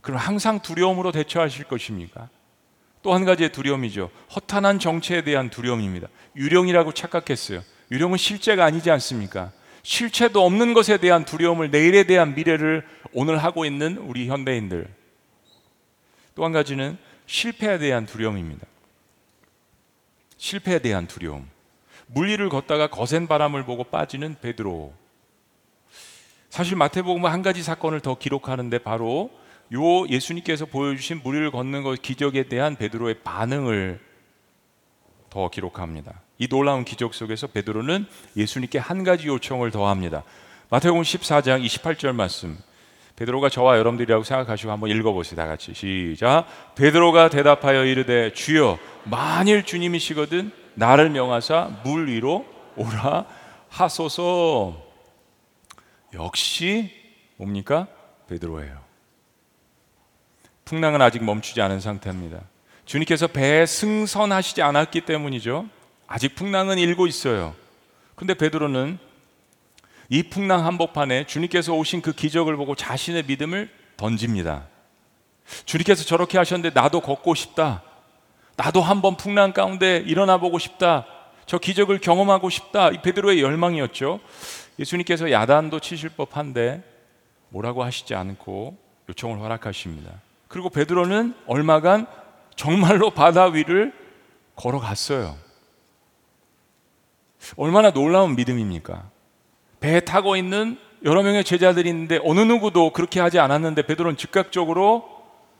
그럼 0.00 0.18
항상 0.18 0.60
두려움으로 0.60 1.12
대처하실 1.12 1.64
것입니까? 1.64 2.28
또 3.02 3.14
한 3.14 3.24
가지의 3.24 3.50
두려움이죠. 3.52 4.10
허탄한 4.34 4.78
정체에 4.78 5.22
대한 5.22 5.48
두려움입니다. 5.50 6.08
유령이라고 6.36 6.92
착각했어요. 6.92 7.62
유령은 7.90 8.18
실제가 8.18 8.64
아니지 8.64 8.90
않습니까? 8.90 9.52
실체도 9.82 10.44
없는 10.44 10.74
것에 10.74 10.98
대한 10.98 11.24
두려움을 11.24 11.70
내일에 11.70 12.04
대한 12.04 12.34
미래를 12.34 12.86
오늘 13.12 13.38
하고 13.38 13.64
있는 13.64 13.96
우리 13.96 14.28
현대인들. 14.28 14.86
또 16.34 16.44
한 16.44 16.52
가지는 16.52 16.98
실패에 17.26 17.78
대한 17.78 18.06
두려움입니다. 18.06 18.66
실패에 20.36 20.78
대한 20.80 21.06
두려움. 21.06 21.48
물리를 22.06 22.48
걷다가 22.48 22.88
거센 22.88 23.26
바람을 23.26 23.64
보고 23.64 23.84
빠지는 23.84 24.36
베드로. 24.40 24.92
사실 26.50 26.76
마태복음은 26.76 27.30
한 27.30 27.42
가지 27.42 27.62
사건을 27.62 28.00
더 28.00 28.16
기록하는데 28.18 28.76
바로 28.78 29.30
요 29.72 30.06
예수님께서 30.08 30.66
보여주신 30.66 31.20
물리를 31.22 31.50
걷는 31.50 31.82
것 31.82 32.00
기적에 32.02 32.44
대한 32.44 32.76
베드로의 32.76 33.20
반응을 33.22 34.00
더 35.30 35.48
기록합니다. 35.48 36.20
이 36.38 36.48
놀라운 36.48 36.84
기적 36.84 37.14
속에서 37.14 37.46
베드로는 37.46 38.06
예수님께 38.36 38.78
한 38.78 39.04
가지 39.04 39.28
요청을 39.28 39.70
더합니다. 39.70 40.24
마태복음 40.70 41.02
14장 41.02 41.64
28절 41.64 42.12
말씀. 42.14 42.58
베드로가 43.16 43.50
저와 43.50 43.76
여러분들이라고 43.78 44.24
생각하시고 44.24 44.72
한번 44.72 44.88
읽어보세요. 44.90 45.36
다 45.36 45.46
같이 45.46 45.74
시작. 45.74 46.46
베드로가 46.74 47.28
대답하여 47.28 47.84
이르되 47.84 48.32
주여 48.32 48.78
만일 49.04 49.64
주님이시거든 49.64 50.50
나를 50.74 51.10
명하사 51.10 51.82
물 51.84 52.08
위로 52.08 52.46
오라 52.76 53.26
하소서. 53.68 54.82
역시 56.14 56.90
뭡니까? 57.36 57.86
베드로예요. 58.28 58.89
풍랑은 60.70 61.02
아직 61.02 61.24
멈추지 61.24 61.60
않은 61.62 61.80
상태입니다. 61.80 62.42
주님께서 62.84 63.26
배에 63.26 63.66
승선하시지 63.66 64.62
않았기 64.62 65.00
때문이죠. 65.00 65.68
아직 66.06 66.36
풍랑은 66.36 66.78
일고 66.78 67.08
있어요. 67.08 67.56
근데 68.14 68.34
베드로는 68.34 69.00
이 70.10 70.22
풍랑 70.22 70.64
한복판에 70.64 71.26
주님께서 71.26 71.74
오신 71.74 72.02
그 72.02 72.12
기적을 72.12 72.56
보고 72.56 72.76
자신의 72.76 73.24
믿음을 73.24 73.68
던집니다. 73.96 74.68
주님께서 75.64 76.04
저렇게 76.04 76.38
하셨는데 76.38 76.70
나도 76.72 77.00
걷고 77.00 77.34
싶다. 77.34 77.82
나도 78.54 78.80
한번 78.80 79.16
풍랑 79.16 79.52
가운데 79.52 79.96
일어나 80.06 80.38
보고 80.38 80.60
싶다. 80.60 81.04
저 81.46 81.58
기적을 81.58 81.98
경험하고 81.98 82.48
싶다. 82.48 82.90
이 82.90 83.02
베드로의 83.02 83.42
열망이었죠. 83.42 84.20
예수님께서 84.78 85.32
야단도 85.32 85.80
치실 85.80 86.10
법한데 86.10 86.84
뭐라고 87.48 87.82
하시지 87.82 88.14
않고 88.14 88.78
요청을 89.08 89.40
허락하십니다. 89.40 90.12
그리고 90.50 90.68
베드로는 90.68 91.34
얼마간 91.46 92.06
정말로 92.56 93.10
바다 93.10 93.44
위를 93.44 93.94
걸어갔어요. 94.56 95.38
얼마나 97.56 97.92
놀라운 97.92 98.34
믿음입니까? 98.34 99.08
배에 99.78 100.00
타고 100.00 100.34
있는 100.34 100.76
여러 101.04 101.22
명의 101.22 101.44
제자들이 101.44 101.88
있는데 101.90 102.18
어느 102.24 102.40
누구도 102.40 102.92
그렇게 102.92 103.20
하지 103.20 103.38
않았는데 103.38 103.82
베드로는 103.86 104.16
즉각적으로 104.16 105.08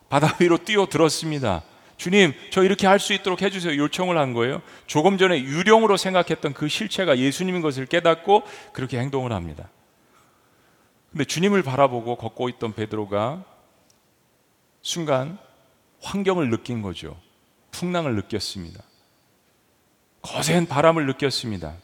바다 0.09 0.35
위로 0.41 0.59
뛰어들었습니다. 0.59 1.63
주님, 1.97 2.33
저 2.51 2.65
이렇게 2.65 2.89
할 2.89 2.99
수 2.99 3.13
있도록 3.13 3.43
해주세요. 3.43 3.81
요청을 3.81 4.19
한 4.19 4.33
거예요. 4.33 4.61
조금 4.89 5.19
전에 5.19 5.41
유령으로 5.41 5.99
생각했던 5.99 6.53
그 6.53 6.67
실체가 6.67 7.17
예수님인 7.17 7.63
것을 7.63 7.87
깨닫고 7.87 8.43
그렇게 8.73 8.99
행동을 8.99 9.33
합니다. 9.33 9.71
근데 11.13 11.25
주님을 11.25 11.63
바라보고 11.63 12.17
걷고 12.17 12.49
있던 12.49 12.73
베드로가 12.73 13.45
순간 14.83 15.39
환경을 16.01 16.51
느낀 16.51 16.83
거죠. 16.83 17.17
풍랑을 17.71 18.15
느꼈습니다. 18.17 18.83
거센 20.23 20.67
바람을 20.67 21.07
느꼈습니다. 21.07 21.75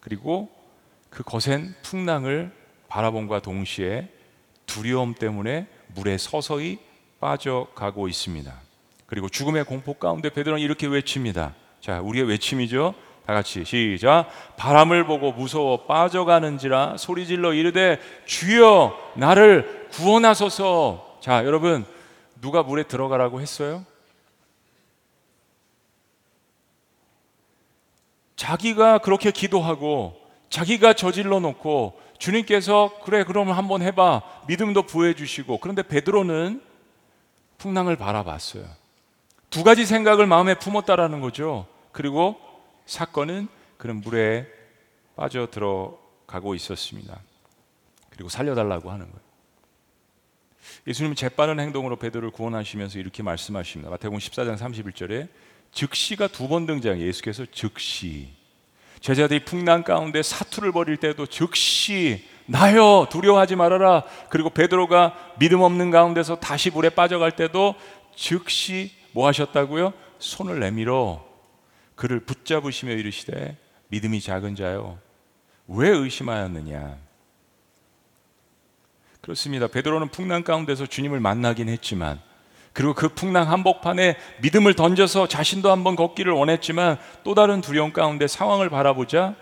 그리고 0.00 0.50
그 1.10 1.22
거센 1.22 1.74
풍랑을 1.82 2.52
바라본과 2.88 3.40
동시에 3.40 4.08
두려움 4.66 5.14
때문에 5.14 5.66
물에 5.94 6.18
서서히 6.18 6.78
빠져가고 7.20 8.08
있습니다. 8.08 8.52
그리고 9.06 9.28
죽음의 9.28 9.64
공포 9.64 9.94
가운데 9.94 10.30
베드로는 10.30 10.62
이렇게 10.62 10.86
외칩니다. 10.86 11.54
자, 11.80 12.00
우리의 12.00 12.26
외침이죠. 12.26 12.94
다 13.26 13.34
같이 13.34 13.64
시작. 13.64 14.26
바람을 14.56 15.06
보고 15.06 15.32
무서워 15.32 15.86
빠져가는지라 15.86 16.96
소리질러 16.96 17.54
이르되 17.54 18.00
주여 18.26 19.12
나를 19.16 19.88
구원하소서. 19.92 21.18
자, 21.20 21.44
여러분 21.44 21.84
누가 22.42 22.62
물에 22.62 22.82
들어가라고 22.82 23.40
했어요? 23.40 23.86
자기가 28.36 28.98
그렇게 28.98 29.30
기도하고 29.30 30.20
자기가 30.50 30.92
저질러 30.92 31.38
놓고 31.38 31.98
주님께서 32.18 32.98
그래 33.04 33.24
그러면 33.24 33.56
한번 33.56 33.80
해봐 33.80 34.22
믿음도 34.48 34.82
부해 34.82 35.14
주시고 35.14 35.58
그런데 35.58 35.82
베드로는 35.82 36.60
풍랑을 37.58 37.96
바라봤어요. 37.96 38.64
두 39.48 39.62
가지 39.62 39.86
생각을 39.86 40.26
마음에 40.26 40.56
품었다라는 40.56 41.20
거죠. 41.20 41.66
그리고 41.92 42.36
사건은 42.86 43.46
그런 43.76 44.00
물에 44.00 44.48
빠져 45.14 45.46
들어가고 45.48 46.56
있었습니다. 46.56 47.20
그리고 48.10 48.28
살려달라고 48.28 48.90
하는 48.90 49.06
거예요. 49.06 49.31
예수님은 50.86 51.16
재빠른 51.16 51.60
행동으로 51.60 51.96
베드로를 51.96 52.30
구원하시면서 52.30 52.98
이렇게 52.98 53.22
말씀하십니다. 53.22 53.90
마태복음 53.90 54.18
14장 54.18 54.56
31절에 54.58 55.28
즉시가 55.72 56.28
두 56.28 56.48
번 56.48 56.66
등장. 56.66 57.00
예수께서 57.00 57.46
즉시 57.50 58.28
제자들이 59.00 59.44
풍랑 59.44 59.82
가운데 59.82 60.22
사투를 60.22 60.70
벌일 60.72 60.96
때도 60.96 61.26
즉시 61.26 62.24
나여 62.46 63.08
두려워하지 63.10 63.56
말아라. 63.56 64.04
그리고 64.28 64.50
베드로가 64.50 65.34
믿음 65.38 65.60
없는 65.62 65.90
가운데서 65.90 66.36
다시 66.40 66.70
물에 66.70 66.90
빠져갈 66.90 67.32
때도 67.34 67.74
즉시 68.14 68.92
뭐 69.12 69.26
하셨다고요? 69.26 69.92
손을 70.18 70.60
내밀어 70.60 71.24
그를 71.96 72.20
붙잡으시며 72.20 72.92
이르시되 72.92 73.56
믿음이 73.88 74.20
작은 74.20 74.54
자요 74.56 74.98
왜 75.66 75.88
의심하였느냐? 75.88 76.96
그렇습니다. 79.22 79.68
베드로는 79.68 80.08
풍랑 80.08 80.42
가운데서 80.42 80.86
주님을 80.86 81.20
만나긴 81.20 81.68
했지만 81.68 82.20
그리고 82.72 82.92
그 82.94 83.08
풍랑 83.08 83.50
한복판에 83.50 84.16
믿음을 84.42 84.74
던져서 84.74 85.28
자신도 85.28 85.70
한번 85.70 85.94
걷기를 85.94 86.32
원했지만 86.32 86.98
또 87.22 87.34
다른 87.34 87.60
두려움 87.60 87.92
가운데 87.92 88.26
상황을 88.26 88.68
바라보자 88.68 89.36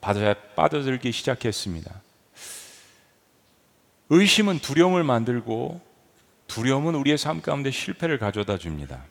빠져들기 0.00 1.10
시작했습니다. 1.10 1.90
의심은 4.10 4.60
두려움을 4.60 5.02
만들고 5.02 5.80
두려움은 6.46 6.94
우리의 6.94 7.18
삶 7.18 7.40
가운데 7.40 7.70
실패를 7.70 8.18
가져다 8.18 8.58
줍니다. 8.58 9.02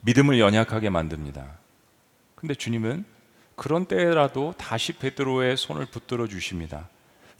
믿음을 0.00 0.38
연약하게 0.40 0.90
만듭니다. 0.90 1.46
근데 2.34 2.54
주님은 2.54 3.04
그런 3.54 3.86
때라도 3.86 4.52
다시 4.58 4.92
베드로의 4.94 5.56
손을 5.56 5.86
붙들어 5.86 6.26
주십니다. 6.26 6.88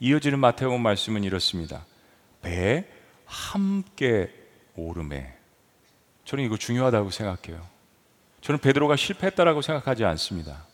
이어지는 0.04 0.40
마태복음 0.40 0.82
말씀은 0.82 1.22
이렇습니다. 1.22 1.86
배 2.42 2.84
함께 3.24 4.34
오름에. 4.74 5.32
저는 6.24 6.42
이거 6.42 6.56
중요하다고 6.56 7.10
생각해요. 7.10 7.64
저는 8.40 8.58
베드로가 8.58 8.96
실패했다라고 8.96 9.62
생각하지 9.62 10.04
않습니다. 10.04 10.66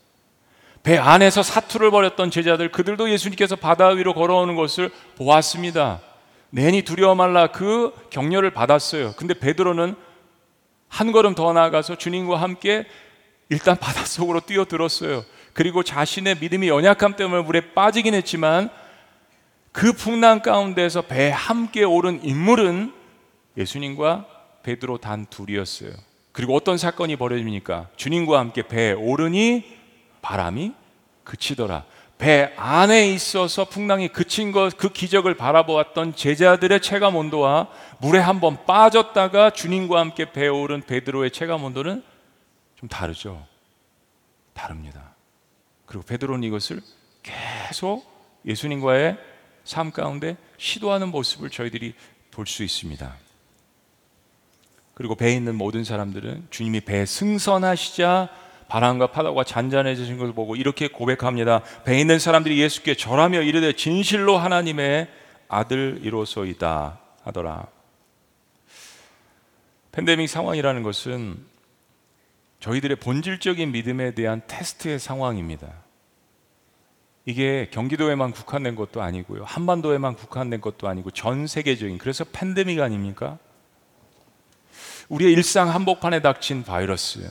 배 0.82 0.96
안에서 0.96 1.42
사투를 1.42 1.90
벌였던 1.90 2.30
제자들 2.30 2.72
그들도 2.72 3.10
예수님께서 3.10 3.56
바다 3.56 3.88
위로 3.88 4.14
걸어오는 4.14 4.56
것을 4.56 4.90
보았습니다. 5.16 6.00
내니 6.48 6.80
두려워 6.80 7.14
말라 7.14 7.48
그 7.48 7.92
격려를 8.08 8.50
받았어요. 8.50 9.12
근데 9.16 9.34
베드로는 9.34 9.94
한 10.88 11.12
걸음 11.12 11.34
더 11.34 11.52
나아가서 11.52 11.98
주님과 11.98 12.40
함께 12.40 12.86
일단 13.50 13.76
바닷속으로 13.76 14.40
뛰어들었어요. 14.40 15.22
그리고 15.52 15.82
자신의 15.82 16.38
믿음이 16.40 16.68
연약함 16.68 17.16
때문에 17.16 17.42
물에 17.42 17.74
빠지긴 17.74 18.14
했지만 18.14 18.70
그 19.72 19.92
풍랑 19.92 20.40
가운데서 20.40 21.02
배에 21.02 21.30
함께 21.30 21.84
오른 21.84 22.22
인물은 22.24 22.92
예수님과 23.56 24.26
베드로 24.62 24.98
단 24.98 25.26
둘이었어요. 25.26 25.92
그리고 26.32 26.54
어떤 26.54 26.78
사건이 26.78 27.16
벌어집니까? 27.16 27.88
주님과 27.96 28.38
함께 28.38 28.62
배에 28.62 28.92
오르니 28.92 29.64
바람이 30.22 30.72
그치더라. 31.24 31.84
배 32.18 32.52
안에 32.56 33.08
있어서 33.10 33.64
풍랑이 33.64 34.08
그친 34.08 34.50
것, 34.50 34.76
그 34.76 34.88
기적을 34.88 35.34
바라보았던 35.34 36.16
제자들의 36.16 36.80
체감 36.80 37.14
온도와 37.14 37.68
물에 38.00 38.18
한번 38.18 38.64
빠졌다가 38.66 39.50
주님과 39.50 40.00
함께 40.00 40.32
배에 40.32 40.48
오른 40.48 40.82
베드로의 40.82 41.30
체감 41.30 41.62
온도는 41.62 42.02
좀 42.76 42.88
다르죠. 42.88 43.46
다릅니다. 44.52 45.14
그리고 45.86 46.04
베드로는 46.04 46.42
이것을 46.42 46.80
계속 47.22 48.04
예수님과의 48.44 49.16
삶 49.68 49.90
가운데 49.92 50.38
시도하는 50.56 51.08
모습을 51.08 51.50
저희들이 51.50 51.92
볼 52.30 52.46
수 52.46 52.62
있습니다. 52.62 53.14
그리고 54.94 55.14
배에 55.14 55.34
있는 55.34 55.56
모든 55.56 55.84
사람들은 55.84 56.46
주님이 56.50 56.80
배에 56.80 57.04
승선하시자 57.04 58.30
바람과 58.68 59.08
파도가 59.08 59.44
잔잔해지신 59.44 60.16
것을 60.16 60.32
보고 60.32 60.56
이렇게 60.56 60.88
고백합니다. 60.88 61.62
배에 61.84 62.00
있는 62.00 62.18
사람들이 62.18 62.58
예수께 62.60 62.94
절하며 62.94 63.42
이르되 63.42 63.74
진실로 63.74 64.38
하나님의 64.38 65.08
아들이로소이다 65.48 66.98
하더라. 67.24 67.66
팬데믹 69.92 70.30
상황이라는 70.30 70.82
것은 70.82 71.44
저희들의 72.60 72.96
본질적인 72.96 73.70
믿음에 73.72 74.14
대한 74.14 74.40
테스트의 74.46 74.98
상황입니다. 74.98 75.87
이게 77.28 77.68
경기도에만 77.72 78.32
국한된 78.32 78.74
것도 78.74 79.02
아니고요. 79.02 79.44
한반도에만 79.44 80.14
국한된 80.16 80.62
것도 80.62 80.88
아니고 80.88 81.10
전 81.10 81.46
세계적인 81.46 81.98
그래서 81.98 82.24
팬데믹 82.24 82.80
아닙니까? 82.80 83.36
우리의 85.10 85.34
일상 85.34 85.68
한복판에 85.68 86.22
닥친 86.22 86.64
바이러스. 86.64 87.30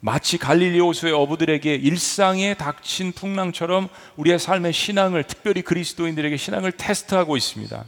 마치 0.00 0.38
갈릴리 0.38 0.80
호수의 0.80 1.12
어부들에게 1.12 1.72
일상에 1.72 2.54
닥친 2.54 3.12
풍랑처럼 3.12 3.88
우리의 4.16 4.40
삶의 4.40 4.72
신앙을 4.72 5.22
특별히 5.22 5.62
그리스도인들에게 5.62 6.36
신앙을 6.36 6.72
테스트하고 6.72 7.36
있습니다. 7.36 7.84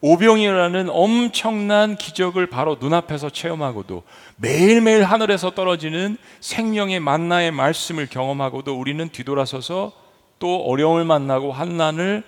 오병이라는 0.00 0.88
엄청난 0.88 1.96
기적을 1.96 2.46
바로 2.46 2.78
눈앞에서 2.80 3.28
체험하고도 3.28 4.04
매일매일 4.36 5.04
하늘에서 5.04 5.50
떨어지는 5.50 6.16
생명의 6.40 6.98
만나의 7.00 7.50
말씀을 7.50 8.06
경험하고도 8.06 8.80
우리는 8.80 9.06
뒤돌아서서 9.10 9.99
또 10.40 10.64
어려움을 10.64 11.04
만나고 11.04 11.52
환난을 11.52 12.24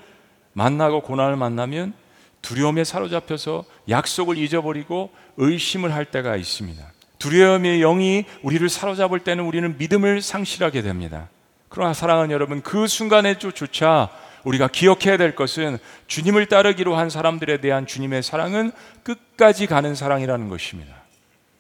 만나고 0.53 1.01
고난을 1.03 1.35
만나면 1.37 1.95
두려움에 2.43 2.85
사로잡혀서 2.85 3.65
약속을 3.89 4.37
잊어버리고 4.39 5.11
의심을 5.39 5.93
할 5.93 6.05
때가 6.05 6.37
있습니다. 6.37 6.85
두려움의 7.19 7.81
영이 7.81 8.25
우리를 8.43 8.69
사로잡을 8.69 9.21
때는 9.21 9.45
우리는 9.45 9.77
믿음을 9.79 10.23
상실하게 10.23 10.83
됩니다. 10.83 11.29
그러나 11.69 11.95
사랑하는 11.95 12.31
여러분, 12.33 12.63
그 12.63 12.87
순간에 12.87 13.39
조차 13.39 14.11
우리가 14.45 14.69
기억해야 14.69 15.17
될 15.17 15.35
것은 15.35 15.79
주님을 16.07 16.47
따르기로 16.47 16.97
한 16.97 17.09
사람들에 17.09 17.61
대한 17.61 17.87
주님의 17.87 18.23
사랑은 18.23 18.73
끝까지 19.05 19.67
가는 19.67 19.95
사랑이라는 19.95 20.49
것입니다. 20.49 20.95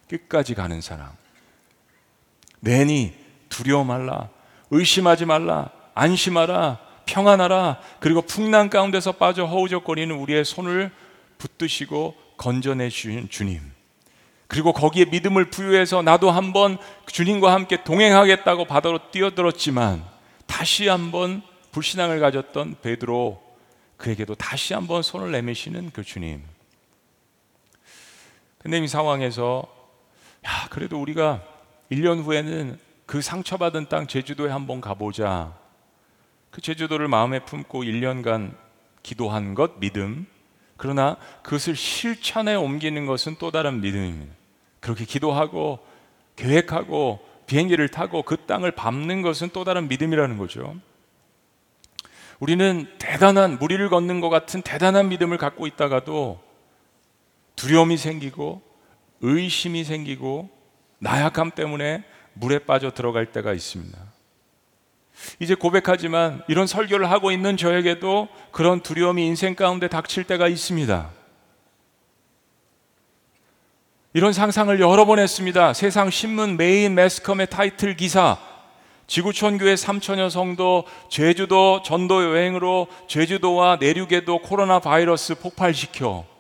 끝까지 0.09 0.55
가는 0.55 0.81
사랑. 0.81 1.13
내니 2.61 3.15
두려워 3.49 3.85
말라. 3.85 4.29
의심하지 4.71 5.25
말라. 5.25 5.71
안심하라. 5.95 6.79
평안하라. 7.07 7.81
그리고 8.01 8.23
풍랑 8.23 8.71
가운데서 8.71 9.13
빠져 9.13 9.45
허우적거리는 9.45 10.15
우리의 10.15 10.45
손을 10.45 10.91
붙드시고 11.39 12.15
건져내 12.37 12.89
주신 12.89 13.29
주님. 13.29 13.61
그리고 14.47 14.73
거기에 14.73 15.07
믿음을 15.07 15.47
부여해서 15.47 16.03
나도 16.03 16.31
한번 16.31 16.77
주님과 17.07 17.53
함께 17.53 17.83
동행하겠다고 17.85 18.67
바다로 18.67 19.11
뛰어들었지만 19.11 20.05
다시 20.47 20.89
한번 20.89 21.43
불신앙을 21.71 22.21
가졌던 22.21 22.77
베드로 22.83 23.43
그에게도 23.97 24.35
다시 24.35 24.75
한번 24.75 25.03
손을 25.03 25.33
내미시는 25.33 25.91
그 25.93 26.05
주님. 26.05 26.43
근데 28.59 28.79
이 28.79 28.87
상황에서 28.87 29.67
야, 30.45 30.69
그래도 30.71 31.01
우리가 31.01 31.43
1년 31.91 32.23
후에는 32.23 32.79
그 33.07 33.23
상처받은 33.23 33.89
땅 33.89 34.07
제주도에 34.07 34.51
한번 34.51 34.81
가보자. 34.81 35.62
그 36.53 36.61
제주도를 36.61 37.09
마음에 37.09 37.41
품고 37.41 37.83
1년간 37.83 38.55
기도한 39.03 39.55
것 39.55 39.81
믿음. 39.81 40.27
그러나 40.77 41.17
그것을 41.43 41.75
실천에 41.75 42.55
옮기는 42.55 43.07
것은 43.07 43.37
또 43.39 43.51
다른 43.51 43.81
믿음입니다. 43.81 44.35
그렇게 44.79 45.07
기도하고 45.07 45.81
계획하고 46.37 47.27
비행기를 47.47 47.89
타고 47.89 48.23
그 48.23 48.37
땅을 48.37 48.73
밟는 48.73 49.23
것은 49.23 49.51
또 49.53 49.65
다른 49.65 49.89
믿음이라는 49.89 50.37
거죠. 50.37 50.77
우리는 52.39 52.87
대단한 52.99 53.59
무리를 53.59 53.89
걷는 53.89 54.21
것 54.21 54.29
같은 54.29 54.61
대단한 54.61 55.09
믿음을 55.09 55.39
갖고 55.39 55.67
있다가도 55.67 56.39
두려움이 57.57 57.97
생기고 57.97 58.61
의심이 59.23 59.85
생기고 59.85 60.51
나약함 60.99 61.53
때문에 61.53 62.05
물에 62.35 62.59
빠져 62.59 62.91
들어갈 62.91 63.33
때가 63.33 63.55
있습니다. 63.55 64.12
이제 65.39 65.55
고백하지만 65.55 66.43
이런 66.49 66.67
설교를 66.67 67.11
하고 67.11 67.33
있는 67.33 67.57
저에게도 67.57 68.29
그런 68.51 68.81
두려움이 68.81 69.27
인생 69.27 69.55
가운데 69.55 69.89
닥칠 69.89 70.25
때가 70.25 70.49
있습니다. 70.49 71.11
이런 74.15 74.33
상상을 74.33 74.79
여러 74.81 75.07
번 75.07 75.19
했습니다. 75.19 75.73
세상 75.73 76.11
신문 76.11 76.57
메인 76.57 76.95
매스컴의 76.95 77.49
타이틀 77.49 77.97
기사 77.97 78.39
지구촌 79.07 79.59
교회 79.59 79.75
3천여 79.75 80.31
성도 80.31 80.85
제주도 81.11 81.83
전도 81.83 82.25
여행으로 82.25 82.89
제주도와 83.09 83.77
내륙에도 83.81 84.39
코로나 84.39 84.79
바이러스 84.79 85.35
폭발시켜 85.35 86.32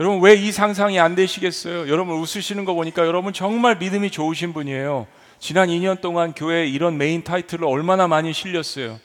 여러분 0.00 0.20
왜 0.22 0.34
이 0.34 0.50
상상이 0.50 0.98
안 0.98 1.14
되시겠어요? 1.14 1.88
여러분 1.88 2.16
웃으시는 2.16 2.64
거 2.64 2.74
보니까 2.74 3.06
여러분 3.06 3.32
정말 3.32 3.76
믿음이 3.78 4.10
좋으신 4.10 4.52
분이에요. 4.52 5.06
지난 5.38 5.68
2년 5.68 6.00
동안 6.00 6.32
교회에 6.32 6.66
이런 6.66 6.96
메인 6.98 7.22
타이틀을 7.22 7.64
얼마나 7.64 8.08
많이 8.08 8.32
실렸어요. 8.32 8.98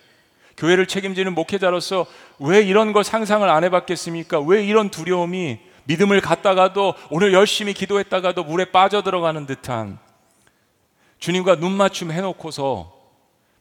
교회를 0.58 0.88
책임지는 0.88 1.36
목회자로서 1.36 2.06
왜 2.39 2.62
이런 2.62 2.91
걸 2.91 3.04
상상을 3.04 3.47
안 3.47 3.63
해봤겠습니까? 3.63 4.41
왜 4.41 4.65
이런 4.65 4.89
두려움이 4.89 5.60
믿음을 5.86 6.21
갖다가도 6.21 6.95
오늘 7.10 7.34
열심히 7.34 7.73
기도했다가도 7.73 8.43
물에 8.43 8.65
빠져 8.65 9.02
들어가는 9.04 9.45
듯한 9.45 9.99
주님과 11.19 11.58
눈 11.58 11.71
맞춤 11.71 12.12
해놓고서 12.12 12.93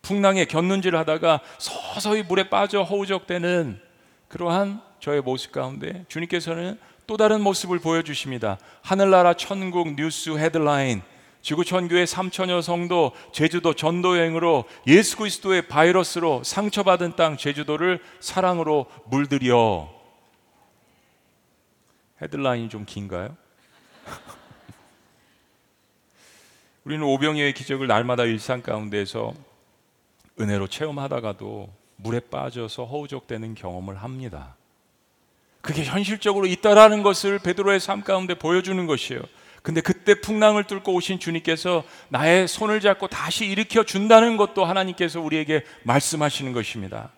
풍랑에 0.02 0.46
곁눈질 0.46 0.96
하다가 0.96 1.40
서서히 1.58 2.22
물에 2.22 2.48
빠져 2.48 2.82
허우적대는 2.82 3.80
그러한 4.28 4.80
저의 5.00 5.20
모습 5.20 5.52
가운데 5.52 6.04
주님께서는 6.08 6.78
또 7.09 7.16
다른 7.16 7.40
모습을 7.40 7.79
보여주십니다. 7.79 8.59
하늘나라 8.83 9.33
천국 9.33 9.94
뉴스 9.94 10.37
헤드라인 10.37 11.01
지구촌교회 11.40 12.05
3천여 12.05 12.61
성도 12.61 13.12
제주도 13.33 13.73
전도 13.73 14.18
여행으로 14.18 14.66
예수 14.87 15.16
그리스도의 15.16 15.68
바이러스로 15.68 16.44
상처받은 16.44 17.16
땅 17.16 17.38
제주도를 17.38 18.03
사랑으로 18.21 18.88
물들여 19.07 19.90
헤드라인이 22.21 22.68
좀 22.68 22.85
긴가요? 22.85 23.35
우리는 26.85 27.03
오병이의 27.03 27.55
기적을 27.55 27.87
날마다 27.87 28.25
일상 28.25 28.61
가운데서 28.61 29.33
은혜로 30.38 30.66
체험하다가도 30.66 31.73
물에 31.97 32.21
빠져서 32.21 32.85
허우적대는 32.85 33.55
경험을 33.55 33.97
합니다. 33.97 34.58
그게 35.61 35.85
현실적으로 35.85 36.47
있다라는 36.47 37.03
것을 37.03 37.38
베드로의 37.38 37.81
삶 37.81 38.03
가운데 38.03 38.35
보여주는 38.35 38.87
것이에요. 38.87 39.21
근데 39.62 39.81
그때 39.81 40.14
풍랑을 40.21 40.64
뚫고 40.64 40.94
오신 40.94 41.18
주님께서 41.18 41.85
나의 42.09 42.49
손을 42.49 42.81
잡고 42.81 43.09
다시 43.09 43.44
일으켜 43.47 43.83
준다는 43.83 44.37
것도 44.37 44.64
하나님께서 44.64 45.21
우리에게 45.21 45.64
말씀하시는 45.83 46.53
것입니다. 46.53 47.11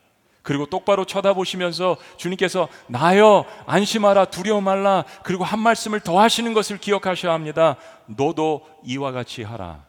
그리고 0.42 0.66
똑바로 0.66 1.05
쳐다보시면서 1.05 1.98
주님께서 2.16 2.68
나여 2.87 3.44
안심하라 3.66 4.26
두려워 4.26 4.61
말라 4.61 5.05
그리고 5.22 5.44
한 5.44 5.61
말씀을 5.61 6.00
더 6.00 6.18
하시는 6.18 6.53
것을 6.55 6.79
기억하셔야 6.79 7.33
합니다. 7.33 7.76
너도 8.07 8.66
이와 8.85 9.12
같이 9.12 9.42
하라. 9.42 9.85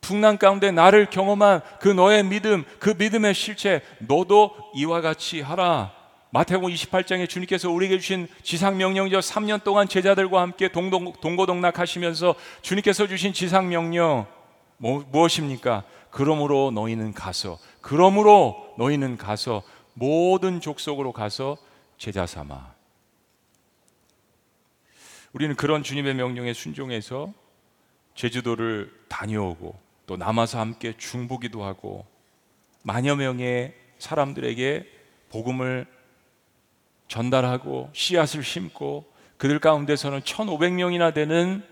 풍랑 0.00 0.38
가운데 0.38 0.70
나를 0.70 1.10
경험한 1.10 1.60
그 1.80 1.88
너의 1.88 2.24
믿음, 2.24 2.64
그 2.78 2.94
믿음의 2.96 3.34
실체, 3.34 3.82
너도 3.98 4.54
이와 4.74 5.00
같이 5.00 5.40
하라. 5.40 5.97
마태복음 6.30 6.70
28장에 6.70 7.28
주님께서 7.28 7.70
우리에게 7.70 7.98
주신 7.98 8.28
지상 8.42 8.76
명령이죠. 8.76 9.20
3년 9.20 9.64
동안 9.64 9.88
제자들과 9.88 10.42
함께 10.42 10.68
동동, 10.68 11.12
동고동락 11.12 11.78
하시면서 11.78 12.34
주님께서 12.60 13.06
주신 13.06 13.32
지상 13.32 13.68
명령 13.68 14.26
뭐, 14.76 15.04
무엇입니까? 15.10 15.84
그러므로 16.10 16.70
너희는 16.70 17.14
가서 17.14 17.58
그러므로 17.80 18.74
너희는 18.76 19.16
가서 19.16 19.62
모든 19.94 20.60
족속으로 20.60 21.12
가서 21.12 21.56
제자 21.96 22.26
삼아. 22.26 22.74
우리는 25.32 25.56
그런 25.56 25.82
주님의 25.82 26.14
명령에 26.14 26.52
순종해서 26.52 27.32
제주도를 28.14 28.92
다녀오고 29.08 29.78
또 30.06 30.16
남아서 30.16 30.60
함께 30.60 30.94
중보기도 30.96 31.64
하고 31.64 32.06
만여 32.82 33.16
명의 33.16 33.74
사람들에게 33.98 34.86
복음을 35.30 35.86
전달하고 37.08 37.90
씨앗을 37.92 38.44
심고 38.44 39.04
그들 39.38 39.58
가운데서는 39.58 40.20
1,500명이나 40.20 41.14
되는 41.14 41.62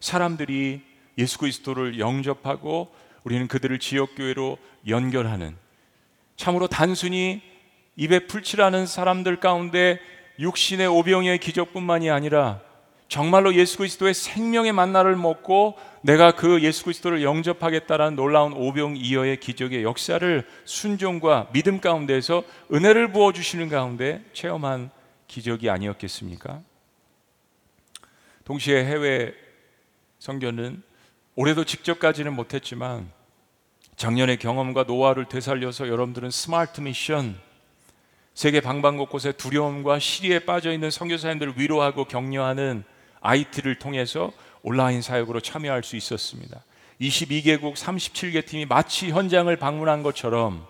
사람들이 0.00 0.82
예수 1.18 1.38
그리스도를 1.38 1.98
영접하고 1.98 2.94
우리는 3.24 3.48
그들을 3.48 3.78
지역교회로 3.78 4.58
연결하는 4.88 5.56
참으로 6.36 6.66
단순히 6.66 7.42
입에 7.96 8.26
풀칠하는 8.26 8.86
사람들 8.86 9.40
가운데 9.40 10.00
육신의 10.38 10.86
오병의 10.88 11.38
기적뿐만이 11.38 12.10
아니라 12.10 12.60
정말로 13.08 13.54
예수 13.54 13.78
그리스도의 13.78 14.14
생명의 14.14 14.72
만나를 14.72 15.16
먹고 15.16 15.74
내가 16.02 16.32
그 16.32 16.62
예수 16.62 16.84
그리스도를 16.84 17.22
영접하겠다라는 17.22 18.16
놀라운 18.16 18.52
오병이어의 18.52 19.40
기적의 19.40 19.82
역사를 19.84 20.46
순종과 20.64 21.48
믿음 21.52 21.80
가운데서 21.80 22.44
은혜를 22.72 23.12
부어 23.12 23.32
주시는 23.32 23.68
가운데 23.68 24.24
체험한 24.32 24.90
기적이 25.28 25.70
아니었겠습니까? 25.70 26.60
동시에 28.44 28.84
해외 28.84 29.34
선교는 30.18 30.82
올해도 31.36 31.64
직접 31.64 31.98
가지는 31.98 32.34
못했지만 32.34 33.10
작년의 33.96 34.38
경험과 34.38 34.84
노하우를 34.84 35.26
되살려서 35.26 35.88
여러분들은 35.88 36.30
스마트 36.30 36.80
미션 36.80 37.36
세계 38.34 38.60
방방곳곳에 38.60 39.32
두려움과 39.32 40.00
시리에 40.00 40.40
빠져 40.40 40.72
있는 40.72 40.90
선교사님들을 40.90 41.54
위로하고 41.56 42.04
격려하는 42.04 42.84
IT를 43.24 43.78
통해서 43.78 44.32
온라인 44.62 45.02
사역으로 45.02 45.40
참여할 45.40 45.82
수 45.82 45.96
있었습니다. 45.96 46.62
22개국 47.00 47.74
37개 47.74 48.46
팀이 48.46 48.66
마치 48.66 49.10
현장을 49.10 49.54
방문한 49.56 50.02
것처럼 50.02 50.66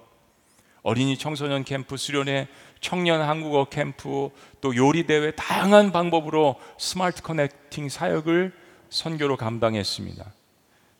어린이 0.82 1.18
청소년 1.18 1.64
캠프, 1.64 1.96
수련회, 1.96 2.48
청년 2.80 3.22
한국어 3.22 3.64
캠프, 3.66 4.30
또 4.60 4.76
요리 4.76 5.06
대회 5.06 5.30
다양한 5.32 5.92
방법으로 5.92 6.56
스마트 6.78 7.22
커넥팅 7.22 7.88
사역을 7.88 8.52
선교로 8.90 9.36
감당했습니다. 9.36 10.24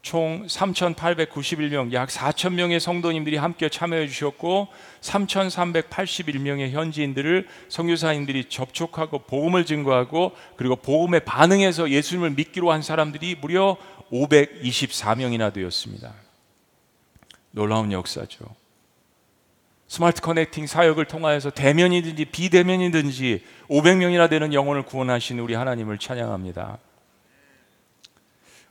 총 0.05 0.47
3,891명, 0.47 1.95
약 1.95 2.11
4,000명의 2.11 2.79
성도님들이 2.79 3.39
함께 3.39 3.71
참여해 3.71 4.07
주셨고 4.07 4.69
3,381명의 5.01 6.73
현지인들을 6.73 7.49
선교사님들이 7.71 8.51
접촉하고 8.51 9.21
복음을 9.21 9.65
증거하고 9.65 10.33
그리고 10.57 10.77
복음에 10.77 11.21
반응해서 11.21 11.89
예수님을 11.89 12.33
믿기로 12.33 12.71
한 12.71 12.83
사람들이 12.83 13.37
무려 13.41 13.79
524명이나 14.13 15.51
되었습니다. 15.55 16.13
놀라운 17.53 17.91
역사죠. 17.91 18.45
스마트 19.89 20.21
커넥팅 20.21 20.67
사역을 20.67 21.07
통하여서 21.07 21.49
대면이든지 21.49 22.27
비대면이든지 22.27 23.43
500명이나 23.71 24.29
되는 24.29 24.53
영혼을 24.53 24.83
구원하신 24.83 25.39
우리 25.39 25.55
하나님을 25.55 25.97
찬양합니다. 25.97 26.77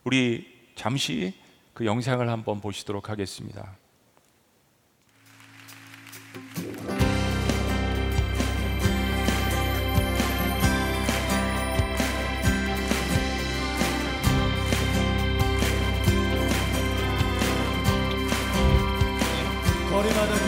우리 0.04 0.53
잠시 0.74 1.34
그 1.72 1.84
영상을 1.86 2.28
한번 2.28 2.60
보시도록 2.60 3.08
하겠습니다. 3.08 3.76
거리마다 19.90 20.43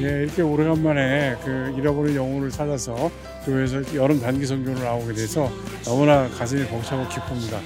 예, 0.00 0.22
이렇게 0.22 0.40
오래간만에 0.42 1.36
그 1.44 1.74
잃어버린 1.76 2.16
영혼을 2.16 2.50
찾아서 2.50 3.10
교회에서 3.44 3.94
여름 3.94 4.18
단기 4.20 4.46
선교를 4.46 4.82
나오게 4.82 5.12
돼서 5.12 5.50
너무나 5.84 6.26
가슴이 6.28 6.66
벅차고 6.66 7.06
기쁩니다. 7.08 7.60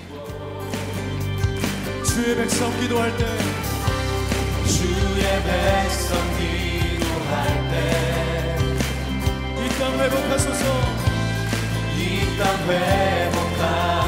주의 2.05 2.35
백성 2.37 2.71
기도할 2.81 3.11
때 3.17 3.25
주의 4.67 5.43
백성 5.45 6.19
기도할 6.39 7.71
때이 7.71 9.69
땅 9.79 9.93
회복하소서 10.01 10.65
이 11.97 12.37
땅 12.37 12.69
회복하소서 12.69 14.04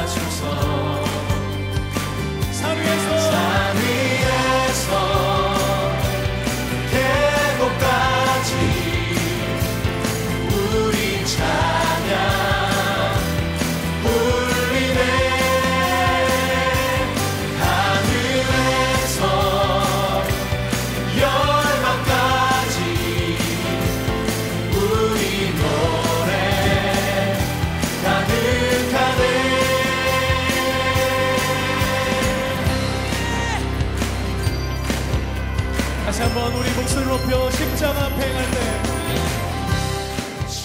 높여 37.07 37.49
십자가 37.51 38.09
행할 38.09 38.51
때. 38.51 38.57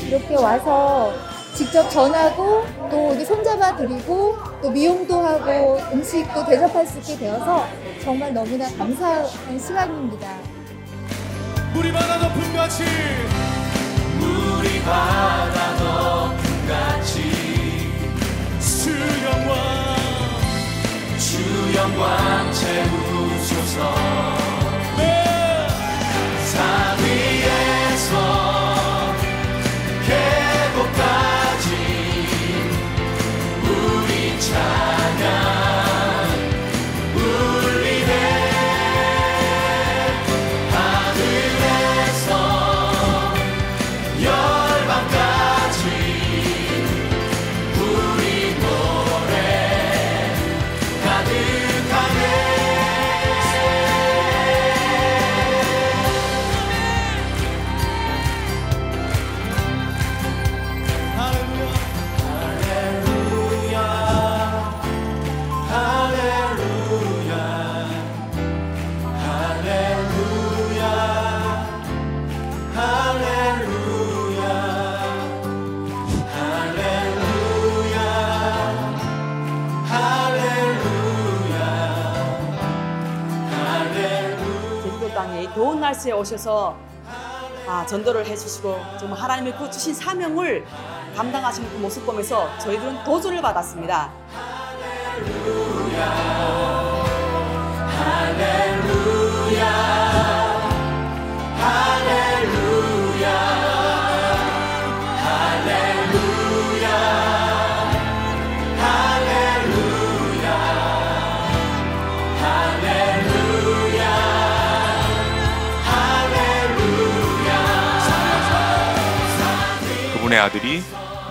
이렇게 0.07 0.35
와서 0.35 1.13
직접 1.55 1.89
전하고 1.89 2.67
또 2.91 3.11
우리 3.11 3.25
손잡아 3.25 3.77
드리고 3.77 4.37
또 4.61 4.71
미용도 4.71 5.21
하고 5.21 5.79
음식도 5.93 6.45
대접할 6.45 6.85
수 6.87 6.99
있게 6.99 7.17
되어서 7.19 7.67
정말 8.03 8.35
너무나 8.35 8.69
감사한 8.77 9.59
시간입니다. 9.59 10.37
물이 11.73 11.93
바다 11.93 12.17
높음 12.19 12.53
같이 12.55 12.83
물이 14.19 14.83
바다 14.83 15.73
높음 15.79 16.69
같이 16.69 17.23
주 18.61 18.91
영광 19.25 19.55
주 21.19 21.75
영광 21.77 22.53
채우소서 22.53 24.52
땅에 85.23 85.45
이 85.45 85.55
더운 85.55 85.79
날씨에 85.79 86.11
오셔서 86.11 86.77
아, 87.69 87.87
전도를 87.87 88.27
해주시고 88.27 88.77
정말 88.99 89.21
하나님의 89.21 89.57
그 89.57 89.71
주신 89.71 89.95
사명을 89.95 90.65
감당하시는 91.17 91.71
그 91.71 91.77
모습 91.77 92.05
보면서 92.05 92.49
저희들은 92.59 93.05
도전을 93.05 93.41
받았습니다. 93.41 94.11
그분의 95.15 96.03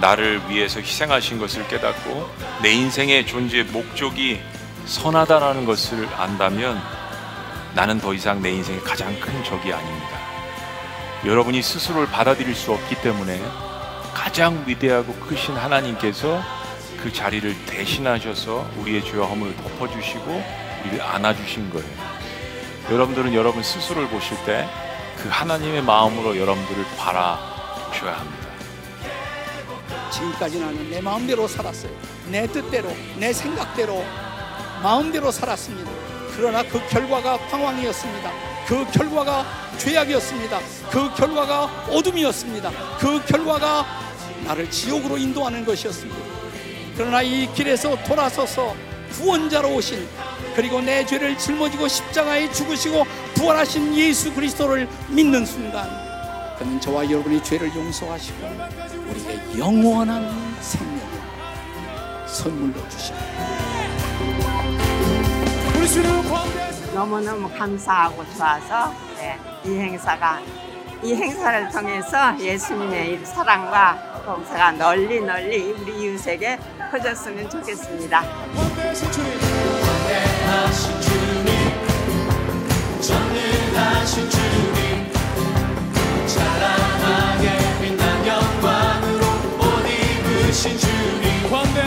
나를 0.01 0.41
위해서 0.49 0.79
희생하신 0.79 1.39
것을 1.39 1.67
깨닫고 1.67 2.29
내 2.61 2.71
인생의 2.71 3.25
존재의 3.27 3.65
목적이 3.65 4.41
선하다라는 4.85 5.65
것을 5.65 6.07
안다면 6.17 6.81
나는 7.75 7.99
더 7.99 8.13
이상 8.13 8.41
내 8.41 8.51
인생의 8.51 8.81
가장 8.81 9.17
큰 9.19 9.43
적이 9.43 9.73
아닙니다. 9.73 10.19
여러분이 11.25 11.61
스스로를 11.61 12.07
받아들일 12.07 12.53
수 12.55 12.73
없기 12.73 12.95
때문에 13.01 13.39
가장 14.13 14.63
위대하고 14.65 15.13
크신 15.13 15.55
하나님께서 15.55 16.41
그 17.01 17.13
자리를 17.13 17.65
대신하셔서 17.65 18.69
우리의 18.79 19.05
죄와 19.05 19.27
허물을 19.27 19.55
덮어주시고 19.55 20.43
우리를 20.81 21.01
안아주신 21.01 21.69
거예요. 21.69 22.11
여러분들은 22.91 23.33
여러분 23.33 23.63
스스로를 23.63 24.09
보실 24.09 24.35
때 24.45 24.67
그 25.21 25.29
하나님의 25.29 25.83
마음으로 25.83 26.35
여러분들을 26.35 26.83
바라보셔야 26.97 28.19
합니다. 28.19 28.40
지금까지 30.12 30.60
나는 30.60 30.89
내 30.89 31.01
마음대로 31.01 31.47
살았어요. 31.47 31.91
내 32.30 32.47
뜻대로, 32.47 32.89
내 33.17 33.34
생각대로, 33.34 34.04
마음대로 34.82 35.32
살았습니다. 35.32 35.91
그러나 36.36 36.63
그 36.63 36.80
결과가 36.89 37.38
방황이었습니다. 37.38 38.32
그 38.67 38.89
결과가 38.91 39.45
죄악이었습니다. 39.77 40.60
그 40.89 41.13
결과가 41.15 41.88
어둠이었습니다. 41.89 42.71
그 42.99 43.23
결과가 43.25 43.86
나를 44.45 44.69
지옥으로 44.69 45.17
인도하는 45.17 45.65
것이었습니다. 45.65 46.19
그러나 46.95 47.21
이 47.21 47.51
길에서 47.54 48.01
돌아서서 48.04 48.75
구원자로 49.12 49.73
오신 49.75 50.08
그리고 50.56 50.82
내 50.82 51.06
죄를 51.06 51.38
짊어지고 51.38 51.88
십자가에 51.88 52.51
죽으시고 52.51 53.06
부활하신 53.36 53.95
예수 53.95 54.34
그리스도를 54.34 54.88
믿는 55.10 55.45
순간 55.45 55.89
그는 56.58 56.80
저와 56.80 57.10
여러분의 57.10 57.43
죄를 57.43 57.73
용서하시고 57.73 59.00
우리에게 59.12 59.60
영원한 59.60 60.56
생명을 60.62 61.02
선물로 62.28 62.89
주십니다. 62.89 63.26
너무너무 66.93 67.50
감사하고 67.50 68.24
좋아서 68.36 68.93
네, 69.17 69.38
이 69.65 69.78
행사가 69.78 70.39
이 71.04 71.13
행사를 71.15 71.69
통해서 71.69 72.39
예수님의 72.39 73.13
이 73.13 73.26
사랑과 73.26 74.21
봉사가 74.26 74.74
널리 74.74 75.19
널리 75.21 75.71
우리 75.71 76.04
이웃에게 76.04 76.60
퍼졌으면 76.91 77.50
좋겠습니다. 77.50 78.21
광대하신 78.21 79.12
주님 81.02 81.45
광대하신 83.08 84.30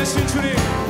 주님 0.04 0.26
찬 0.26 0.83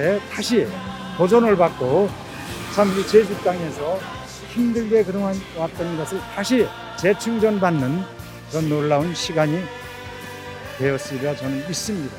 새롭게 0.00 0.18
다시 0.30 0.66
도전을 1.16 1.56
받고 1.56 2.08
참 2.74 2.88
이 2.96 3.06
제주 3.06 3.36
땅에서 3.42 3.98
힘들게 4.54 5.04
그동안 5.04 5.34
왔던 5.56 5.98
것을 5.98 6.18
다시 6.34 6.66
재충전받는 6.98 8.02
그런 8.50 8.68
놀라운 8.68 9.14
시간이 9.14 9.60
되었으리라 10.78 11.36
저는 11.36 11.66
믿습니다. 11.68 12.16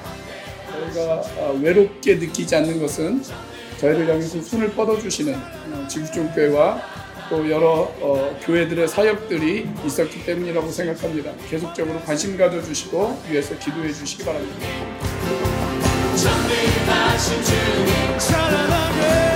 저희가 0.71 1.13
어, 1.37 1.59
외롭게 1.61 2.15
느끼지 2.15 2.55
않는 2.57 2.79
것은 2.79 3.23
저희를 3.79 4.07
향해서 4.09 4.41
손을 4.41 4.69
뻗어주시는 4.71 5.33
어, 5.33 5.87
지구촌 5.87 6.31
교회와 6.33 6.79
또 7.29 7.49
여러 7.49 7.91
어, 8.01 8.37
교회들의 8.43 8.87
사역들이 8.87 9.67
있었기 9.85 10.25
때문이라고 10.25 10.69
생각합니다. 10.69 11.31
계속적으로 11.49 11.99
관심 12.01 12.37
가져주시고 12.37 13.23
위해서 13.29 13.57
기도해 13.57 13.91
주시기 13.91 14.23
바랍니다. 14.25 15.70
찬란하게. 16.21 17.31
주의 18.19 19.30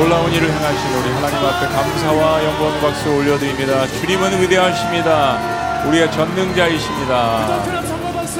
놀라운 0.00 0.32
일을 0.32 0.48
행하신 0.48 0.98
우리 0.98 1.10
하나님 1.10 1.36
앞에 1.36 1.66
감사와 1.66 2.42
영광 2.42 2.80
박수 2.80 3.10
올려드립니다. 3.10 3.86
주님은 3.86 4.40
위대하십니다. 4.40 5.86
우리의 5.86 6.10
전능자이십니다. 6.10 7.64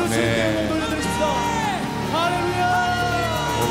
네. 0.09 0.71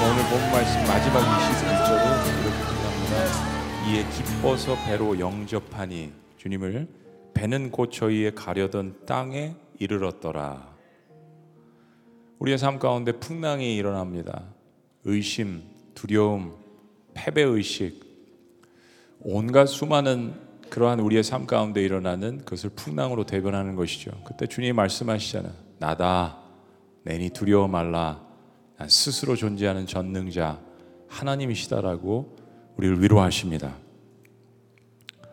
오늘 0.05 0.23
본 0.29 0.51
말씀 0.51 0.83
마지막 0.85 1.19
21절은 1.19 2.05
이렇게 2.27 2.61
끝납니다. 2.69 3.87
이에 3.87 4.05
기뻐서 4.11 4.75
배로 4.85 5.19
영접하니 5.19 6.13
주님을 6.37 6.87
배는 7.33 7.71
곧 7.71 7.91
저희의 7.91 8.35
가려던 8.35 9.07
땅에 9.07 9.55
이르렀더라. 9.79 10.63
우리의 12.37 12.59
삶 12.59 12.77
가운데 12.77 13.13
풍랑이 13.13 13.75
일어납니다. 13.75 14.43
의심, 15.05 15.63
두려움, 15.95 16.68
패배의식 17.19 17.99
온갖 19.21 19.65
수많은 19.65 20.33
그러한 20.69 20.99
우리의 20.99 21.23
삶 21.23 21.45
가운데 21.45 21.83
일어나는 21.83 22.39
그것을 22.39 22.69
풍랑으로 22.69 23.25
대변하는 23.25 23.75
것이죠. 23.75 24.11
그때 24.25 24.47
주님이 24.47 24.73
말씀하시잖아요. 24.73 25.51
나다. 25.79 26.37
내니 27.03 27.29
두려워 27.29 27.67
말라. 27.67 28.21
난 28.77 28.87
스스로 28.87 29.35
존재하는 29.35 29.87
전능자 29.87 30.59
하나님이시다라고 31.07 32.37
우리를 32.77 33.01
위로하십니다. 33.01 33.75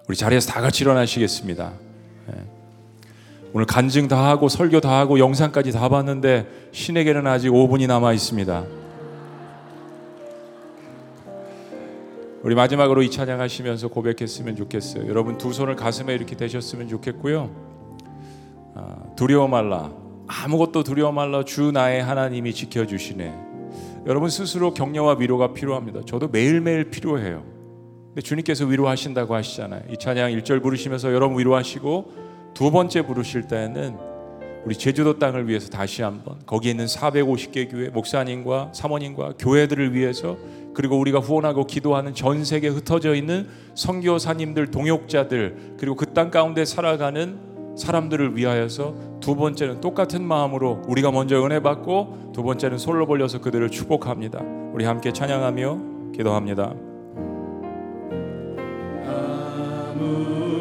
우리 0.09 0.17
자리에서 0.17 0.51
다 0.51 0.61
같이 0.61 0.83
일어나시겠습니다. 0.83 1.73
예. 2.33 2.45
오늘 3.53 3.67
간증 3.67 4.09
다 4.09 4.29
하고 4.29 4.49
설교 4.49 4.81
다 4.81 4.99
하고 4.99 5.19
영상까지 5.19 5.73
다 5.73 5.89
봤는데 5.89 6.71
신에게는 6.73 7.27
아직 7.27 7.51
5분이 7.51 7.87
남아 7.87 8.13
있습니다. 8.15 8.86
우리 12.47 12.55
마지막으로 12.55 13.03
이 13.03 13.11
찬양 13.11 13.41
하시면서 13.41 13.89
고백했으면 13.89 14.55
좋겠어요. 14.55 15.09
여러분 15.09 15.37
두 15.37 15.53
손을 15.53 15.75
가슴에 15.75 16.15
이렇게 16.15 16.37
대셨으면 16.37 16.87
좋겠고요. 16.87 17.51
아, 18.77 19.03
두려워 19.17 19.49
말라. 19.49 19.91
아무것도 20.29 20.85
두려워 20.85 21.11
말라. 21.11 21.45
주 21.45 21.73
나의 21.73 22.05
하나님이 22.05 22.55
지켜주시네. 22.55 23.35
여러분 24.07 24.31
스스로 24.31 24.73
격려와 24.75 25.17
위로가 25.19 25.55
필요합니다. 25.55 26.03
저도 26.07 26.29
매일매일 26.29 26.89
필요해요. 26.89 27.43
근데 28.11 28.21
주님께서 28.21 28.65
위로하신다고 28.65 29.35
하시잖아요. 29.35 29.83
이 29.91 29.97
찬양 29.97 30.31
1절 30.31 30.63
부르시면서 30.63 31.13
여러분 31.13 31.41
위로하시고 31.41 32.13
두 32.55 32.71
번째 32.71 33.03
부르실 33.03 33.49
때는 33.49 33.97
우리 34.65 34.77
제주도 34.77 35.19
땅을 35.19 35.49
위해서 35.49 35.69
다시 35.69 36.03
한번 36.03 36.39
거기에 36.47 36.73
있는 36.73 36.87
450개 36.87 37.69
교회 37.71 37.89
목사님과 37.89 38.71
사모님과 38.73 39.35
교회들을 39.37 39.95
위해서 39.95 40.37
그리고 40.77 40.99
우리가 40.99 41.21
후원하고 41.21 41.67
기도하는 41.67 42.13
전 42.13 42.45
세계에 42.45 42.69
흩어져 42.69 43.15
있는 43.15 43.49
선교사님들 43.75 44.71
동역자들 44.71 45.77
그리고 45.79 45.97
그 45.97 46.05
땅 46.13 46.31
가운데 46.31 46.67
살아가는 46.67 47.39
사람들을 47.79 48.37
위하여서 48.37 48.95
두 49.21 49.37
번째는 49.37 49.81
똑같은 49.81 50.23
마음으로 50.23 50.83
우리가 50.87 51.11
먼저 51.11 51.43
은혜 51.43 51.61
받고 51.61 52.33
두 52.35 52.43
번째는 52.43 52.77
손을 52.77 53.07
벌려서 53.07 53.41
그들을 53.41 53.71
축복합니다. 53.71 54.41
우리 54.75 54.85
함께 54.85 55.13
찬양하며 55.13 55.79
기도합니다. 56.15 56.75
아무 59.07 60.56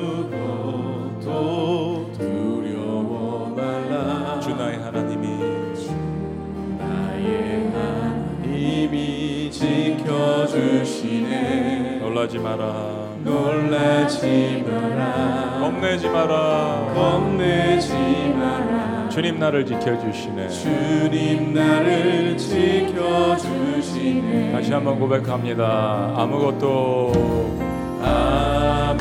주시네. 10.55 11.99
놀라지 11.99 12.39
마라. 12.39 12.73
놀라지 13.23 14.63
마라. 14.65 15.59
겁내지 15.59 16.07
마라. 16.07 16.93
겁내지 16.95 17.93
마라. 18.37 19.09
주님 19.09 19.37
나를 19.39 19.65
지켜주시네. 19.65 20.47
주님 20.49 21.53
나를 21.53 22.37
지켜주시네. 22.37 23.51
다시 24.53 24.71
한번 24.71 24.97
고백합니다. 24.99 26.13
아무것도 26.15 27.11
아무것도 28.01 28.95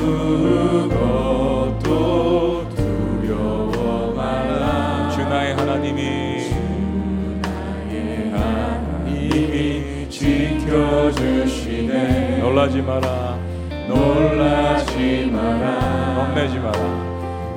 지켜주시네. 10.74 12.38
놀라지 12.38 12.82
마라. 12.82 13.38
놀라지 13.86 15.30
마라. 15.32 16.32
겁내지 16.34 16.58
마라. 16.58 16.80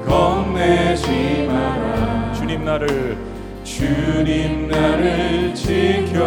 겁내지 0.05 1.47
마라. 1.47 2.31
주님 2.33 2.63
나를 2.63 3.17
주님 3.63 4.67
나를 4.67 5.55
지켜주시네. 5.55 6.17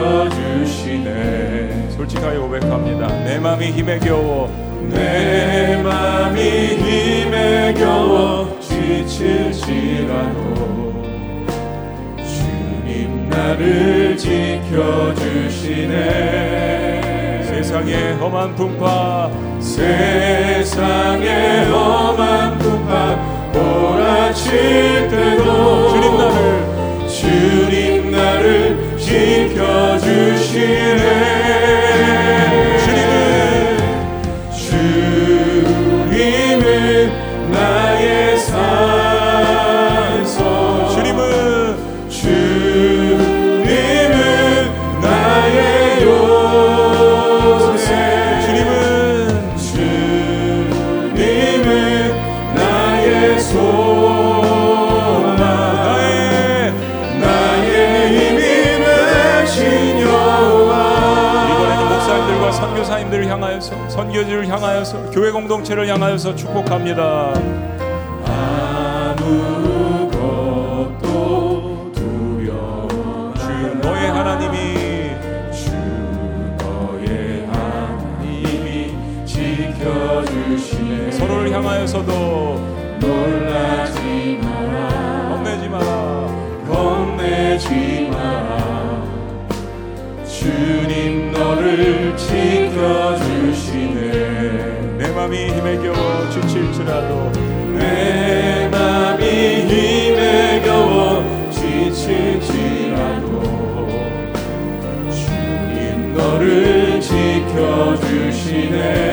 솔직하게 1.91 2.39
고백합니다. 2.39 3.07
내 3.25 3.39
맘이 3.39 3.71
힘에 3.71 4.01
겨워. 4.01 4.51
내 4.91 5.81
맘이 5.83 6.41
힘에 6.41 7.75
겨워 7.75 8.59
지칠지라도 8.61 10.55
주님 12.17 13.29
나를 13.29 14.17
지켜주시네 14.17 14.81
세상의 17.81 18.15
험한 18.17 18.55
풍파 18.57 19.31
세상의 19.59 21.65
험한 21.71 22.59
풍파 22.59 23.17
몰아칠 23.55 25.09
때도 25.09 25.89
주님 25.89 26.19
나를 26.19 27.09
주님 27.09 28.11
나를 28.11 28.99
지켜주시네 28.99 31.01
지켜주시네 107.51 109.10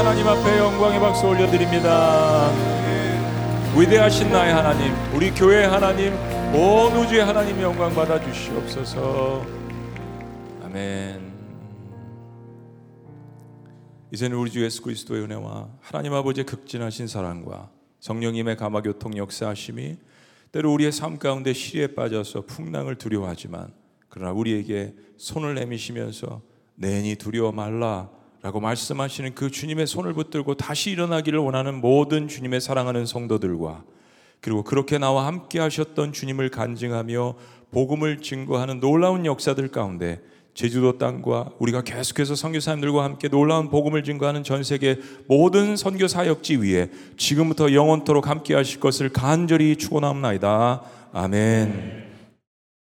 하나님 0.00 0.26
앞에 0.26 0.56
영광의 0.56 0.98
박수 0.98 1.26
올려드립니다. 1.26 2.50
위대하신 3.78 4.32
나의 4.32 4.50
하나님 4.50 4.94
우리 5.14 5.30
교회의 5.30 5.68
하나님 5.68 6.14
온 6.54 6.96
우주의 6.96 7.22
하나님 7.22 7.60
영광 7.60 7.94
받아 7.94 8.18
주시옵소서. 8.18 9.44
아멘. 10.64 11.30
이제는 14.10 14.38
우리 14.38 14.50
주 14.50 14.64
예수 14.64 14.80
그리스도의 14.80 15.24
은혜와 15.24 15.68
하나님 15.82 16.14
아버지의 16.14 16.46
극진하신 16.46 17.06
사랑과 17.06 17.68
성령님의 18.00 18.56
감화 18.56 18.80
교통 18.80 19.18
역사하심이 19.18 19.98
때로 20.50 20.72
우리의 20.72 20.92
삶 20.92 21.18
가운데 21.18 21.52
시리에 21.52 21.88
빠져서 21.88 22.46
풍랑을 22.46 22.94
두려워하지만 22.94 23.70
그러나 24.08 24.32
우리에게 24.32 24.94
손을 25.18 25.56
내미시면서 25.56 26.40
내니 26.76 27.16
두려워 27.16 27.52
말라 27.52 28.08
라고 28.42 28.60
말씀하시는 28.60 29.34
그 29.34 29.50
주님의 29.50 29.86
손을 29.86 30.14
붙들고 30.14 30.54
다시 30.54 30.90
일어나기를 30.90 31.38
원하는 31.38 31.80
모든 31.80 32.26
주님의 32.26 32.60
사랑하는 32.60 33.04
성도들과 33.04 33.84
그리고 34.40 34.64
그렇게 34.64 34.96
나와 34.98 35.26
함께 35.26 35.58
하셨던 35.58 36.12
주님을 36.12 36.48
간증하며 36.48 37.34
복음을 37.70 38.20
증거하는 38.20 38.80
놀라운 38.80 39.26
역사들 39.26 39.68
가운데 39.68 40.20
제주도 40.54 40.98
땅과 40.98 41.50
우리가 41.58 41.82
계속해서 41.82 42.34
선교사님들과 42.34 43.04
함께 43.04 43.28
놀라운 43.28 43.70
복음을 43.70 44.02
증거하는 44.02 44.42
전 44.42 44.64
세계 44.64 44.98
모든 45.26 45.76
선교 45.76 46.08
사역지 46.08 46.56
위에 46.56 46.90
지금부터 47.16 47.72
영원토록 47.72 48.28
함께 48.28 48.54
하실 48.54 48.80
것을 48.80 49.10
간절히 49.10 49.76
축원합니다. 49.76 50.82
아멘. 51.12 52.09